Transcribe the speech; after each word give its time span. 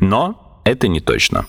Но 0.00 0.60
это 0.64 0.88
не 0.88 1.00
точно. 1.00 1.46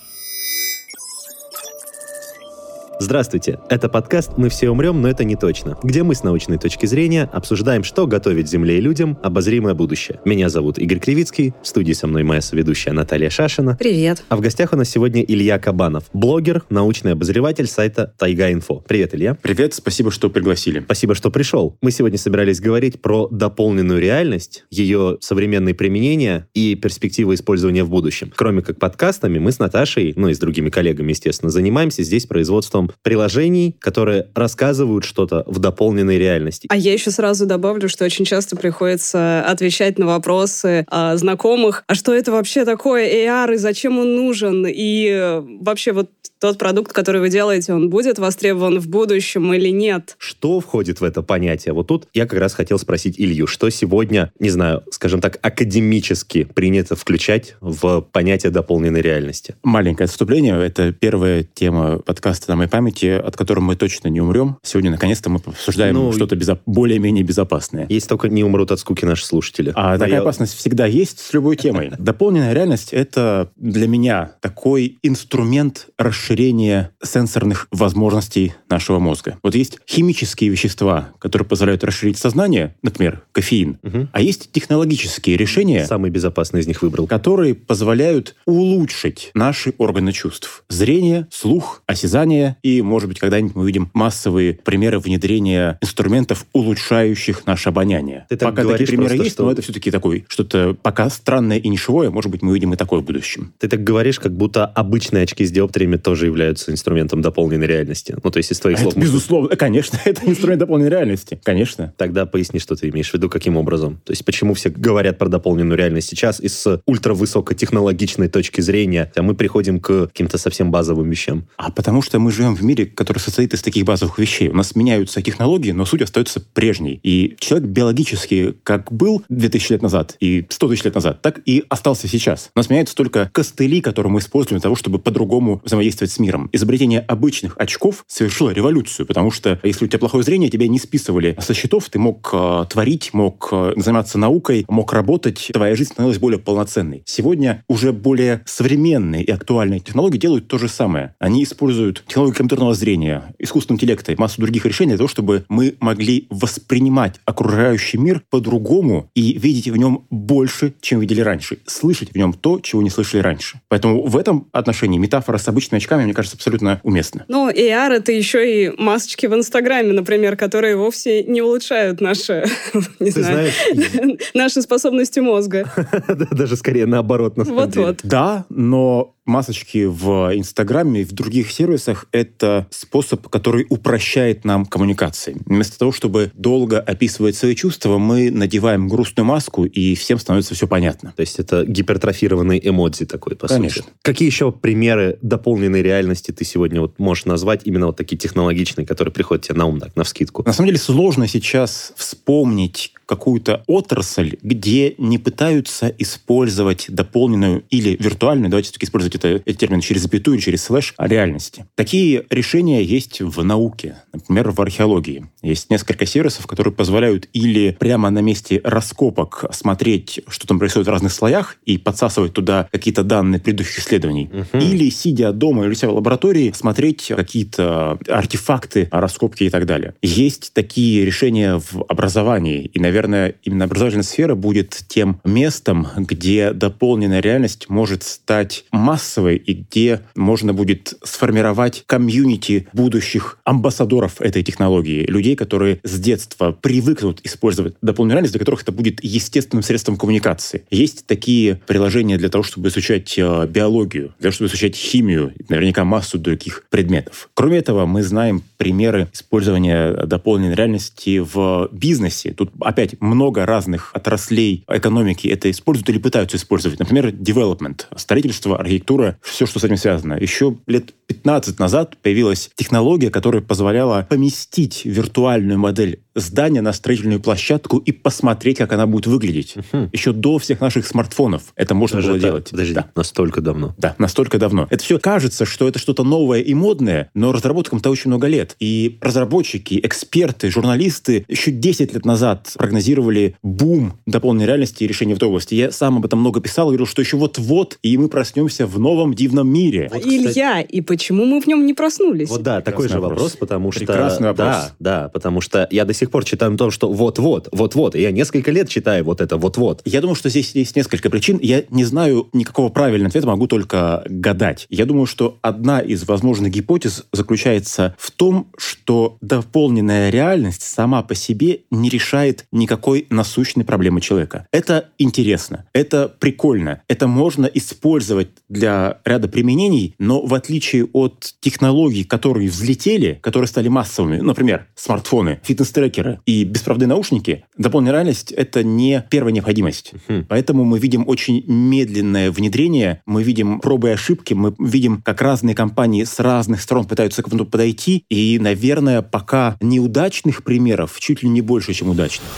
Здравствуйте, 3.02 3.58
это 3.70 3.88
подкаст 3.88 4.32
«Мы 4.36 4.50
все 4.50 4.68
умрем, 4.68 5.00
но 5.00 5.08
это 5.08 5.24
не 5.24 5.34
точно», 5.34 5.78
где 5.82 6.02
мы 6.02 6.14
с 6.14 6.22
научной 6.22 6.58
точки 6.58 6.84
зрения 6.84 7.30
обсуждаем, 7.32 7.82
что 7.82 8.06
готовит 8.06 8.46
Земле 8.46 8.76
и 8.76 8.80
людям 8.82 9.18
обозримое 9.22 9.72
будущее. 9.72 10.20
Меня 10.26 10.50
зовут 10.50 10.78
Игорь 10.78 10.98
Кривицкий, 10.98 11.54
в 11.62 11.66
студии 11.66 11.94
со 11.94 12.06
мной 12.06 12.24
моя 12.24 12.42
соведущая 12.42 12.92
Наталья 12.92 13.30
Шашина. 13.30 13.78
Привет. 13.80 14.22
А 14.28 14.36
в 14.36 14.42
гостях 14.42 14.74
у 14.74 14.76
нас 14.76 14.90
сегодня 14.90 15.22
Илья 15.22 15.58
Кабанов, 15.58 16.10
блогер, 16.12 16.62
научный 16.68 17.12
обозреватель 17.12 17.66
сайта 17.66 18.12
Тайга 18.18 18.52
Инфо. 18.52 18.84
Привет, 18.86 19.14
Илья. 19.14 19.34
Привет, 19.40 19.72
спасибо, 19.72 20.10
что 20.10 20.28
пригласили. 20.28 20.80
Спасибо, 20.80 21.14
что 21.14 21.30
пришел. 21.30 21.78
Мы 21.80 21.92
сегодня 21.92 22.18
собирались 22.18 22.60
говорить 22.60 23.00
про 23.00 23.28
дополненную 23.30 23.98
реальность, 23.98 24.64
ее 24.68 25.16
современные 25.22 25.74
применения 25.74 26.48
и 26.52 26.74
перспективы 26.74 27.32
использования 27.32 27.82
в 27.82 27.88
будущем. 27.88 28.30
Кроме 28.36 28.60
как 28.60 28.78
подкастами, 28.78 29.38
мы 29.38 29.52
с 29.52 29.58
Наташей, 29.58 30.12
ну 30.16 30.28
и 30.28 30.34
с 30.34 30.38
другими 30.38 30.68
коллегами, 30.68 31.12
естественно, 31.12 31.50
занимаемся 31.50 32.02
здесь 32.02 32.26
производством 32.26 32.89
приложений, 33.02 33.76
которые 33.78 34.28
рассказывают 34.34 35.04
что-то 35.04 35.44
в 35.46 35.58
дополненной 35.58 36.18
реальности. 36.18 36.66
А 36.70 36.76
я 36.76 36.92
еще 36.92 37.10
сразу 37.10 37.46
добавлю, 37.46 37.88
что 37.88 38.04
очень 38.04 38.24
часто 38.24 38.56
приходится 38.56 39.42
отвечать 39.42 39.98
на 39.98 40.06
вопросы 40.06 40.84
а, 40.88 41.16
знакомых, 41.16 41.84
а 41.86 41.94
что 41.94 42.14
это 42.14 42.32
вообще 42.32 42.64
такое 42.64 43.06
AR 43.08 43.54
и 43.54 43.56
зачем 43.56 43.98
он 43.98 44.16
нужен? 44.16 44.66
И 44.66 45.08
э, 45.10 45.40
вообще 45.60 45.92
вот 45.92 46.10
тот 46.40 46.56
продукт, 46.58 46.92
который 46.92 47.20
вы 47.20 47.28
делаете, 47.28 47.74
он 47.74 47.90
будет 47.90 48.18
востребован 48.18 48.80
в 48.80 48.88
будущем 48.88 49.52
или 49.52 49.68
нет? 49.68 50.16
Что 50.18 50.60
входит 50.60 51.00
в 51.00 51.04
это 51.04 51.22
понятие? 51.22 51.74
Вот 51.74 51.86
тут 51.88 52.08
я 52.14 52.26
как 52.26 52.40
раз 52.40 52.54
хотел 52.54 52.78
спросить 52.78 53.20
Илью, 53.20 53.46
что 53.46 53.68
сегодня, 53.68 54.32
не 54.40 54.48
знаю, 54.48 54.82
скажем 54.90 55.20
так, 55.20 55.38
академически 55.42 56.44
принято 56.44 56.96
включать 56.96 57.56
в 57.60 58.00
понятие 58.00 58.50
дополненной 58.50 59.02
реальности? 59.02 59.54
Маленькое 59.62 60.06
отступление. 60.06 60.58
Это 60.64 60.92
первая 60.92 61.42
тема 61.42 61.98
подкаста 61.98 62.50
на 62.50 62.56
моей 62.56 62.70
памяти, 62.80 63.20
от 63.20 63.36
которой 63.36 63.60
мы 63.60 63.76
точно 63.76 64.08
не 64.08 64.22
умрем. 64.22 64.56
Сегодня, 64.62 64.90
наконец-то, 64.90 65.28
мы 65.28 65.40
обсуждаем 65.44 65.94
Ну, 65.94 66.12
что-то 66.12 66.34
безо- 66.34 66.58
более-менее 66.64 67.22
безопасное. 67.22 67.84
Если 67.90 68.08
только 68.08 68.30
не 68.30 68.42
умрут 68.42 68.72
от 68.72 68.80
скуки 68.80 69.04
наши 69.04 69.26
слушатели. 69.26 69.70
А 69.76 69.92
такая 69.98 70.08
Моя- 70.08 70.20
опасность 70.22 70.54
всегда 70.56 70.86
есть 70.86 71.18
с 71.18 71.34
любой 71.34 71.56
темой. 71.56 71.92
Дополненная 71.98 72.54
реальность— 72.54 72.88
это 72.94 73.50
для 73.56 73.86
меня 73.86 74.32
такой 74.40 74.98
инструмент 75.02 75.88
расширения 75.98 76.92
сенсорных 77.04 77.68
возможностей 77.70 78.54
нашего 78.70 78.98
мозга. 78.98 79.36
Вот 79.42 79.54
есть 79.54 79.78
химические 79.86 80.48
вещества, 80.48 81.10
которые 81.18 81.46
позволяют 81.46 81.84
расширить 81.84 82.16
сознание, 82.16 82.74
например, 82.82 83.22
кофеин, 83.32 83.78
Мгм. 83.82 84.08
а 84.12 84.22
есть 84.22 84.52
технологические 84.52 85.36
решения, 85.36 85.84
Самый 85.84 86.10
безопасный 86.10 86.60
из 86.60 86.66
них 86.66 86.80
выбрал. 86.80 87.06
которые 87.06 87.54
позволяют 87.54 88.36
улучшить 88.46 89.30
наши 89.34 89.74
органы 89.76 90.12
чувств. 90.12 90.64
Зрение, 90.70 91.26
слух, 91.30 91.82
осязание. 91.86 92.56
И, 92.62 92.69
может 92.80 93.08
быть, 93.08 93.18
когда-нибудь 93.18 93.54
мы 93.56 93.62
увидим 93.62 93.90
массовые 93.94 94.54
примеры 94.54 94.98
внедрения 95.00 95.78
инструментов, 95.82 96.46
улучшающих 96.52 97.46
наше 97.46 97.68
обоняние. 97.70 98.26
Ты 98.28 98.36
пока 98.36 98.64
такие 98.64 98.86
примеры 98.86 99.08
просто, 99.08 99.24
есть, 99.24 99.34
что- 99.36 99.44
но 99.44 99.52
это 99.52 99.62
все-таки 99.62 99.90
такой, 99.90 100.24
что-то 100.28 100.76
пока 100.82 101.10
странное 101.10 101.58
и 101.58 101.68
нишевое. 101.68 102.10
Может 102.10 102.30
быть, 102.30 102.42
мы 102.42 102.50
увидим 102.52 102.72
и 102.72 102.76
такое 102.76 103.00
в 103.00 103.04
будущем. 103.04 103.52
Ты 103.58 103.68
так 103.68 103.82
говоришь, 103.84 104.18
как 104.20 104.32
будто 104.36 104.64
обычные 104.66 105.24
очки 105.24 105.44
с 105.44 105.50
диоптриями 105.50 105.96
тоже 105.96 106.26
являются 106.26 106.70
инструментом 106.72 107.20
дополненной 107.22 107.66
реальности. 107.66 108.16
Ну, 108.22 108.30
то 108.30 108.36
есть 108.38 108.52
из 108.52 108.60
твоих 108.60 108.78
А 108.78 108.82
слов... 108.82 108.92
это, 108.92 109.00
можно- 109.00 109.10
безусловно, 109.12 109.56
конечно, 109.56 109.98
это 110.04 110.22
инструмент 110.26 110.60
дополненной 110.60 110.90
реальности. 110.90 111.40
Конечно. 111.42 111.92
Тогда 111.96 112.26
поясни, 112.26 112.60
что 112.60 112.76
ты 112.76 112.88
имеешь 112.88 113.10
в 113.10 113.14
виду, 113.14 113.28
каким 113.28 113.56
образом. 113.56 114.00
То 114.04 114.12
есть 114.12 114.24
почему 114.24 114.54
все 114.54 114.68
говорят 114.70 115.18
про 115.18 115.28
дополненную 115.28 115.76
реальность 115.76 116.08
сейчас 116.08 116.40
из 116.40 116.66
ультравысокотехнологичной 116.86 118.28
точки 118.28 118.60
зрения, 118.60 119.10
а 119.14 119.22
мы 119.22 119.34
приходим 119.34 119.80
к 119.80 120.06
каким-то 120.06 120.38
совсем 120.38 120.70
базовым 120.70 121.08
вещам. 121.10 121.46
А 121.56 121.70
потому 121.70 122.02
что 122.02 122.18
мы 122.18 122.30
живем 122.32 122.49
в 122.54 122.64
мире, 122.64 122.86
который 122.86 123.18
состоит 123.18 123.54
из 123.54 123.62
таких 123.62 123.84
базовых 123.84 124.18
вещей. 124.18 124.48
У 124.48 124.54
нас 124.54 124.74
меняются 124.74 125.22
технологии, 125.22 125.72
но 125.72 125.84
суть 125.84 126.02
остается 126.02 126.40
прежней. 126.40 127.00
И 127.02 127.36
человек 127.38 127.68
биологически 127.68 128.54
как 128.62 128.92
был 128.92 129.22
2000 129.28 129.72
лет 129.72 129.82
назад 129.82 130.16
и 130.20 130.46
100 130.48 130.68
тысяч 130.68 130.84
лет 130.84 130.94
назад, 130.94 131.22
так 131.22 131.40
и 131.46 131.64
остался 131.68 132.08
сейчас. 132.08 132.50
У 132.54 132.58
нас 132.58 132.70
меняются 132.70 132.94
только 132.94 133.30
костыли, 133.32 133.80
которые 133.80 134.12
мы 134.12 134.20
используем 134.20 134.58
для 134.58 134.62
того, 134.62 134.76
чтобы 134.76 134.98
по-другому 134.98 135.60
взаимодействовать 135.64 136.12
с 136.12 136.18
миром. 136.18 136.48
Изобретение 136.52 137.00
обычных 137.00 137.56
очков 137.58 138.04
совершило 138.06 138.50
революцию, 138.50 139.06
потому 139.06 139.30
что 139.30 139.58
если 139.62 139.84
у 139.84 139.88
тебя 139.88 139.98
плохое 139.98 140.24
зрение, 140.24 140.50
тебя 140.50 140.68
не 140.68 140.78
списывали 140.78 141.36
со 141.40 141.54
счетов, 141.54 141.88
ты 141.88 141.98
мог 141.98 142.30
э, 142.32 142.64
творить, 142.68 143.12
мог 143.12 143.48
э, 143.52 143.72
заниматься 143.76 144.18
наукой, 144.18 144.64
мог 144.68 144.92
работать, 144.92 145.50
твоя 145.52 145.74
жизнь 145.76 145.92
становилась 145.92 146.18
более 146.18 146.38
полноценной. 146.38 147.02
Сегодня 147.06 147.64
уже 147.68 147.92
более 147.92 148.42
современные 148.46 149.24
и 149.24 149.30
актуальные 149.30 149.80
технологии 149.80 150.18
делают 150.18 150.48
то 150.48 150.58
же 150.58 150.68
самое. 150.68 151.14
Они 151.18 151.44
используют 151.44 152.04
технологии 152.06 152.34
компьютерного 152.40 152.72
зрения, 152.72 153.34
искусственного 153.38 153.76
интеллекта 153.76 154.12
и 154.12 154.16
массу 154.16 154.40
других 154.40 154.64
решений 154.64 154.92
для 154.92 154.96
того, 154.96 155.08
чтобы 155.08 155.44
мы 155.50 155.74
могли 155.78 156.26
воспринимать 156.30 157.16
окружающий 157.26 157.98
мир 157.98 158.22
по-другому 158.30 159.10
и 159.14 159.38
видеть 159.38 159.68
в 159.68 159.76
нем 159.76 160.06
больше, 160.08 160.72
чем 160.80 161.00
видели 161.00 161.20
раньше, 161.20 161.58
слышать 161.66 162.12
в 162.12 162.16
нем 162.16 162.32
то, 162.32 162.58
чего 162.60 162.80
не 162.80 162.88
слышали 162.88 163.20
раньше. 163.20 163.60
Поэтому 163.68 164.06
в 164.06 164.16
этом 164.16 164.48
отношении 164.52 164.96
метафора 164.96 165.36
с 165.36 165.46
обычными 165.48 165.80
очками, 165.80 166.04
мне 166.04 166.14
кажется, 166.14 166.38
абсолютно 166.38 166.80
уместна. 166.82 167.26
Ну, 167.28 167.50
AR— 167.50 167.92
это 167.92 168.10
еще 168.10 168.64
и 168.64 168.72
масочки 168.78 169.26
в 169.26 169.34
Инстаграме, 169.34 169.92
например, 169.92 170.36
которые 170.36 170.76
вовсе 170.76 171.22
не 171.24 171.42
улучшают 171.42 172.00
наши, 172.00 172.46
не 173.00 173.10
Ты 173.10 173.22
знаю, 173.22 173.50
наши 174.34 174.62
способности 174.62 175.20
мозга. 175.20 175.70
Даже 176.30 176.56
скорее 176.56 176.86
наоборот, 176.86 177.36
на 177.36 177.44
самом 177.44 177.70
деле. 177.70 177.86
Вот-вот. 177.86 178.00
Да, 178.02 178.46
но 178.48 179.14
масочки 179.30 179.86
в 179.86 180.30
Инстаграме 180.34 181.02
и 181.02 181.04
в 181.04 181.12
других 181.12 181.50
сервисах— 181.50 182.06
это 182.12 182.66
способ, 182.70 183.28
который 183.28 183.66
упрощает 183.70 184.44
нам 184.44 184.66
коммуникации. 184.66 185.36
Вместо 185.46 185.78
того, 185.78 185.92
чтобы 185.92 186.30
долго 186.34 186.80
описывать 186.80 187.36
свои 187.36 187.54
чувства, 187.54 187.98
мы 187.98 188.30
надеваем 188.30 188.88
грустную 188.88 189.26
маску, 189.26 189.64
и 189.64 189.94
всем 189.94 190.18
становится 190.18 190.54
все 190.54 190.66
понятно. 190.66 191.12
То 191.16 191.20
есть 191.20 191.38
это 191.38 191.64
гипертрофированный 191.64 192.60
эмодзи 192.62 193.06
такой, 193.06 193.36
по 193.36 193.48
Конечно. 193.48 193.82
сути. 193.82 193.94
Какие 194.02 194.28
еще 194.28 194.52
примеры 194.52 195.18
дополненной 195.22 195.82
реальности 195.82 196.32
ты 196.32 196.44
сегодня 196.44 196.80
вот 196.80 196.98
можешь 196.98 197.24
назвать, 197.24 197.62
именно 197.64 197.86
вот 197.86 197.96
такие 197.96 198.16
технологичные, 198.16 198.86
которые 198.86 199.12
приходят 199.12 199.44
тебе 199.44 199.56
на 199.56 199.66
ум, 199.66 199.80
так, 199.80 199.96
на 199.96 200.04
вскидку? 200.04 200.42
На 200.44 200.52
самом 200.52 200.66
деле 200.68 200.78
сложно 200.78 201.26
сейчас 201.28 201.92
вспомнить 201.96 202.92
какую-то 203.10 203.64
отрасль, 203.66 204.36
где 204.40 204.94
не 204.96 205.18
пытаются 205.18 205.92
использовать 205.98 206.86
дополненную 206.88 207.64
или 207.68 207.96
виртуальную, 207.98 208.50
давайте 208.50 208.68
все-таки 208.68 208.86
использовать 208.86 209.16
это, 209.16 209.28
этот 209.28 209.58
термин 209.58 209.80
через 209.80 210.02
запятую, 210.02 210.38
через 210.38 210.62
слэш, 210.62 210.94
реальности. 210.96 211.66
Такие 211.74 212.24
решения 212.30 212.84
есть 212.84 213.20
в 213.20 213.42
науке, 213.42 213.96
например, 214.12 214.52
в 214.52 214.60
археологии. 214.60 215.26
Есть 215.42 215.70
несколько 215.70 216.06
сервисов, 216.06 216.46
которые 216.46 216.74
позволяют 216.74 217.28
или 217.32 217.76
прямо 217.78 218.10
на 218.10 218.20
месте 218.20 218.60
раскопок 218.62 219.44
смотреть, 219.52 220.20
что 220.28 220.46
там 220.46 220.58
происходит 220.58 220.88
в 220.88 220.90
разных 220.90 221.12
слоях, 221.12 221.56
и 221.64 221.78
подсасывать 221.78 222.32
туда 222.32 222.68
какие-то 222.70 223.02
данные 223.02 223.40
предыдущих 223.40 223.78
исследований, 223.78 224.30
или, 224.52 224.90
сидя 224.90 225.32
дома 225.32 225.64
или 225.64 225.70
у 225.70 225.74
себя 225.74 225.90
в 225.90 225.94
лаборатории, 225.94 226.52
смотреть 226.54 227.12
какие-то 227.14 227.98
артефакты, 228.08 228.88
раскопки 228.90 229.44
и 229.44 229.50
так 229.50 229.66
далее. 229.66 229.94
Есть 230.02 230.52
такие 230.52 231.04
решения 231.04 231.58
в 231.58 231.84
образовании, 231.88 232.70
и, 232.72 232.78
наверное, 232.78 233.34
именно 233.42 233.64
образовательная 233.64 234.04
сфера 234.04 234.34
будет 234.34 234.84
тем 234.88 235.20
местом, 235.24 235.86
где 235.96 236.52
дополненная 236.52 237.20
реальность 237.20 237.68
может 237.68 238.02
стать 238.02 238.64
массовой 238.72 239.36
и 239.36 239.54
где 239.54 240.02
можно 240.14 240.52
будет 240.52 240.94
сформировать 241.02 241.84
комьюнити 241.86 242.68
будущих 242.72 243.38
амбассадоров 243.44 244.20
этой 244.20 244.42
технологии, 244.42 245.04
людей, 245.06 245.29
людей, 245.30 245.36
которые 245.36 245.80
с 245.82 245.98
детства 245.98 246.52
привыкнут 246.52 247.20
использовать 247.24 247.74
дополненную 247.82 248.16
реальность, 248.16 248.32
для 248.34 248.38
которых 248.38 248.62
это 248.62 248.72
будет 248.72 249.02
естественным 249.02 249.62
средством 249.62 249.96
коммуникации. 249.96 250.64
Есть 250.70 251.06
такие 251.06 251.60
приложения 251.66 252.18
для 252.18 252.28
того, 252.28 252.42
чтобы 252.42 252.68
изучать 252.68 253.18
э, 253.18 253.46
биологию, 253.46 254.14
для 254.18 254.30
того, 254.30 254.32
чтобы 254.32 254.48
изучать 254.48 254.76
химию, 254.76 255.32
наверняка 255.48 255.84
массу 255.84 256.18
других 256.18 256.64
предметов. 256.70 257.30
Кроме 257.34 257.58
этого, 257.58 257.86
мы 257.86 258.02
знаем 258.02 258.42
примеры 258.56 259.08
использования 259.12 260.06
дополненной 260.06 260.54
реальности 260.54 261.18
в 261.18 261.68
бизнесе. 261.72 262.32
Тут 262.32 262.50
опять 262.60 263.00
много 263.00 263.46
разных 263.46 263.90
отраслей 263.94 264.64
экономики 264.68 265.28
это 265.28 265.50
используют 265.50 265.90
или 265.90 265.98
пытаются 265.98 266.36
использовать. 266.36 266.78
Например, 266.78 267.08
development, 267.08 267.86
строительство, 267.96 268.58
архитектура, 268.58 269.16
все, 269.22 269.46
что 269.46 269.58
с 269.58 269.64
этим 269.64 269.76
связано. 269.76 270.14
Еще 270.14 270.56
лет 270.66 270.94
15 271.10 271.58
назад 271.58 271.96
появилась 272.02 272.50
технология, 272.54 273.10
которая 273.10 273.42
позволяла 273.42 274.06
поместить 274.08 274.84
виртуальную 274.84 275.58
модель 275.58 275.98
здания 276.14 276.60
на 276.60 276.72
строительную 276.72 277.20
площадку 277.20 277.78
и 277.78 277.90
посмотреть, 277.90 278.58
как 278.58 278.72
она 278.72 278.86
будет 278.86 279.08
выглядеть. 279.08 279.56
Угу. 279.56 279.90
Еще 279.92 280.12
до 280.12 280.38
всех 280.38 280.60
наших 280.60 280.86
смартфонов 280.86 281.52
это 281.56 281.74
можно 281.74 281.96
Даже 281.96 282.08
было 282.08 282.20
так, 282.20 282.30
делать. 282.30 282.50
Подожди, 282.50 282.74
да. 282.74 282.86
настолько 282.94 283.40
давно. 283.40 283.74
Да, 283.76 283.96
настолько 283.98 284.38
давно. 284.38 284.68
Это 284.70 284.84
все 284.84 285.00
кажется, 285.00 285.44
что 285.46 285.66
это 285.66 285.80
что-то 285.80 286.04
новое 286.04 286.40
и 286.42 286.54
модное, 286.54 287.10
но 287.14 287.32
разработкам-то 287.32 287.90
очень 287.90 288.08
много 288.08 288.28
лет. 288.28 288.54
И 288.60 288.98
разработчики, 289.00 289.80
эксперты, 289.82 290.48
журналисты 290.48 291.24
еще 291.26 291.50
10 291.50 291.94
лет 291.94 292.04
назад 292.04 292.52
прогнозировали 292.54 293.34
бум 293.42 293.98
дополненной 294.06 294.46
реальности 294.46 294.84
и 294.84 294.86
решений 294.86 295.14
в 295.14 295.16
этой 295.16 295.28
области. 295.28 295.56
Я 295.56 295.72
сам 295.72 295.96
об 295.96 296.06
этом 296.06 296.20
много 296.20 296.40
писал, 296.40 296.68
говорил, 296.68 296.86
что 296.86 297.02
еще 297.02 297.16
вот-вот, 297.16 297.78
и 297.82 297.98
мы 297.98 298.08
проснемся 298.08 298.66
в 298.66 298.78
новом 298.78 299.14
дивном 299.14 299.52
мире. 299.52 299.88
Вот, 299.92 300.06
Илья, 300.06 300.60
и 300.60 300.80
почему 300.80 300.99
мы 301.10 301.40
в 301.40 301.46
нем 301.46 301.64
не 301.66 301.74
проснулись? 301.74 302.28
Вот 302.28 302.42
да, 302.42 302.60
Прекрасный 302.60 302.72
такой 302.72 302.88
же 302.88 303.00
вопрос, 303.00 303.10
вопрос 303.10 303.36
потому 303.36 303.72
что... 303.72 303.80
Прекрасный 303.80 304.28
вопрос. 304.28 304.46
Да, 304.46 304.72
да, 304.78 305.08
потому 305.08 305.40
что 305.40 305.66
я 305.70 305.84
до 305.84 305.94
сих 305.94 306.10
пор 306.10 306.24
читаю 306.24 306.54
о 306.54 306.56
том, 306.56 306.70
что 306.70 306.92
вот-вот, 306.92 307.48
вот-вот, 307.52 307.94
и 307.94 308.02
я 308.02 308.10
несколько 308.10 308.50
лет 308.50 308.68
читаю 308.68 309.04
вот 309.04 309.20
это 309.20 309.36
вот-вот. 309.36 309.82
Я 309.84 310.00
думаю, 310.00 310.14
что 310.14 310.28
здесь 310.28 310.54
есть 310.54 310.76
несколько 310.76 311.10
причин. 311.10 311.38
Я 311.40 311.64
не 311.70 311.84
знаю 311.84 312.28
никакого 312.32 312.68
правильного 312.68 313.08
ответа, 313.08 313.26
могу 313.26 313.46
только 313.46 314.02
гадать. 314.06 314.66
Я 314.68 314.86
думаю, 314.86 315.06
что 315.06 315.38
одна 315.42 315.80
из 315.80 316.06
возможных 316.06 316.52
гипотез 316.52 317.04
заключается 317.12 317.94
в 317.98 318.10
том, 318.10 318.48
что 318.56 319.16
дополненная 319.20 320.10
реальность 320.10 320.62
сама 320.62 321.02
по 321.02 321.14
себе 321.14 321.60
не 321.70 321.88
решает 321.88 322.46
никакой 322.52 323.06
насущной 323.10 323.64
проблемы 323.64 324.00
человека. 324.00 324.46
Это 324.52 324.88
интересно, 324.98 325.66
это 325.72 326.08
прикольно, 326.08 326.82
это 326.88 327.06
можно 327.06 327.46
использовать 327.46 328.28
для 328.48 328.98
ряда 329.04 329.28
применений, 329.28 329.94
но 329.98 330.24
в 330.24 330.34
отличие 330.34 330.86
от 330.92 331.34
технологий, 331.40 332.04
которые 332.04 332.48
взлетели, 332.48 333.18
которые 333.22 333.48
стали 333.48 333.68
массовыми, 333.68 334.18
например, 334.18 334.66
смартфоны, 334.74 335.40
фитнес-трекеры 335.42 336.20
и 336.26 336.44
беспроводные 336.44 336.88
наушники, 336.88 337.44
дополненная 337.56 337.92
реальность— 337.94 338.32
это 338.36 338.62
не 338.62 339.04
первая 339.10 339.32
необходимость. 339.32 339.92
Uh-huh. 339.92 340.24
Поэтому 340.28 340.64
мы 340.64 340.78
видим 340.78 341.08
очень 341.08 341.44
медленное 341.46 342.30
внедрение, 342.30 343.02
мы 343.06 343.22
видим 343.22 343.60
пробы 343.60 343.88
и 343.88 343.92
ошибки, 343.92 344.34
мы 344.34 344.54
видим, 344.58 345.02
как 345.02 345.20
разные 345.22 345.54
компании 345.54 346.04
с 346.04 346.18
разных 346.18 346.60
сторон 346.62 346.86
пытаются 346.86 347.22
к 347.22 347.28
этому 347.28 347.46
подойти, 347.46 348.04
и, 348.08 348.38
наверное, 348.38 349.02
пока 349.02 349.56
неудачных 349.60 350.44
примеров 350.44 350.98
чуть 351.00 351.22
ли 351.22 351.28
не 351.28 351.40
больше, 351.40 351.72
чем 351.72 351.90
удачных. 351.90 352.28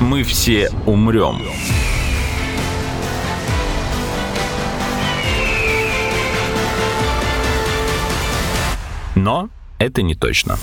Мы 0.00 0.22
все 0.22 0.70
умрем. 0.86 1.40
Но 9.26 9.50
это 9.80 10.02
не 10.02 10.14
точно 10.14 10.56